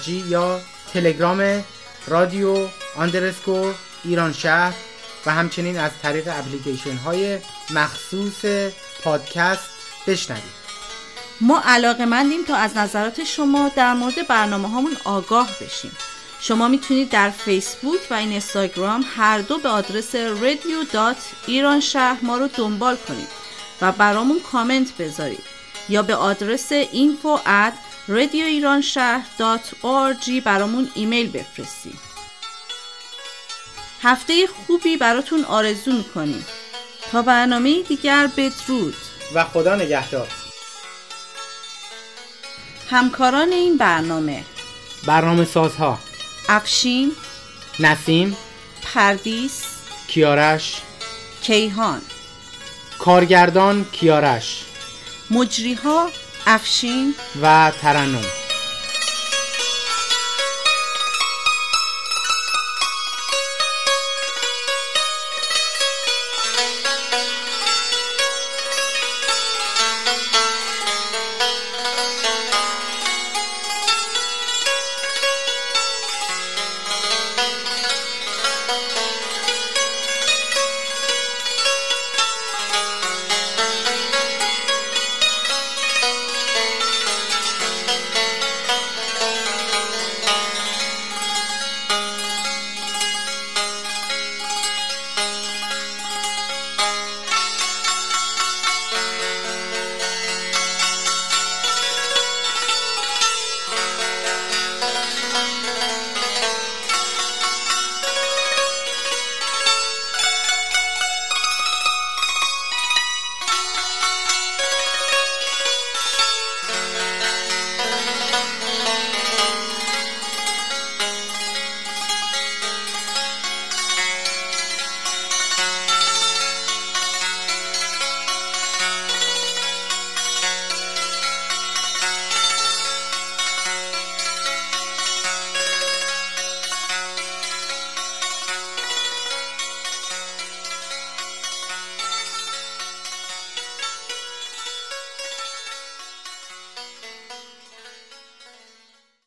یا 0.08 0.60
تلگرام 0.92 1.64
رادیو 2.06 2.68
اندرسکور 2.98 3.74
ایران 4.04 4.32
شهر 4.32 4.74
و 5.26 5.30
همچنین 5.30 5.78
از 5.78 5.90
طریق 6.02 6.28
اپلیکیشن 6.28 6.96
های 6.96 7.38
مخصوص 7.70 8.44
پادکست 9.02 9.70
بشنوید. 10.06 10.58
ما 11.40 11.62
علاقه 11.64 12.04
مندیم 12.04 12.44
تا 12.44 12.56
از 12.56 12.76
نظرات 12.76 13.24
شما 13.24 13.70
در 13.76 13.94
مورد 13.94 14.28
برنامه 14.28 14.68
هامون 14.68 14.96
آگاه 15.04 15.50
بشیم. 15.60 15.92
شما 16.40 16.68
می‌تونید 16.68 17.10
در 17.10 17.30
فیسبوک 17.30 18.00
و 18.10 18.14
این 18.14 18.30
اینستاگرام 18.30 19.04
هر 19.16 19.38
دو 19.38 19.58
به 19.58 19.68
آدرس 19.68 20.14
رادیو 20.14 20.84
ایران 21.46 21.80
شهر 21.80 22.18
ما 22.22 22.36
رو 22.36 22.48
دنبال 22.48 22.96
کنید 22.96 23.28
و 23.80 23.92
برامون 23.92 24.40
کامنت 24.52 24.96
بذارید 24.96 25.42
یا 25.88 26.02
به 26.02 26.14
آدرس 26.14 26.72
info 26.72 27.38
at 27.46 27.72
radioiranshahr.org 28.08 30.30
برامون 30.44 30.90
ایمیل 30.94 31.30
بفرستید. 31.30 31.98
هفته 34.02 34.46
خوبی 34.46 34.96
براتون 34.96 35.44
آرزو 35.44 35.92
می‌کنیم. 35.92 36.46
تا 37.12 37.22
برنامه 37.22 37.82
دیگر 37.82 38.30
بدرود. 38.36 38.96
و 39.34 39.44
خدا 39.44 39.76
نگهدار. 39.76 40.28
همکاران 42.90 43.52
این 43.52 43.76
برنامه. 43.76 44.44
برنامه 45.06 45.44
سازها. 45.44 45.98
افشین 46.50 47.12
نسیم 47.80 48.36
پردیس 48.82 49.62
کیارش 50.08 50.82
کیهان. 51.42 52.02
کارگردان 52.98 53.84
کیارش. 53.92 54.64
مجریها 55.30 56.10
افشین 56.46 57.14
و 57.42 57.72
ترنم. 57.80 58.37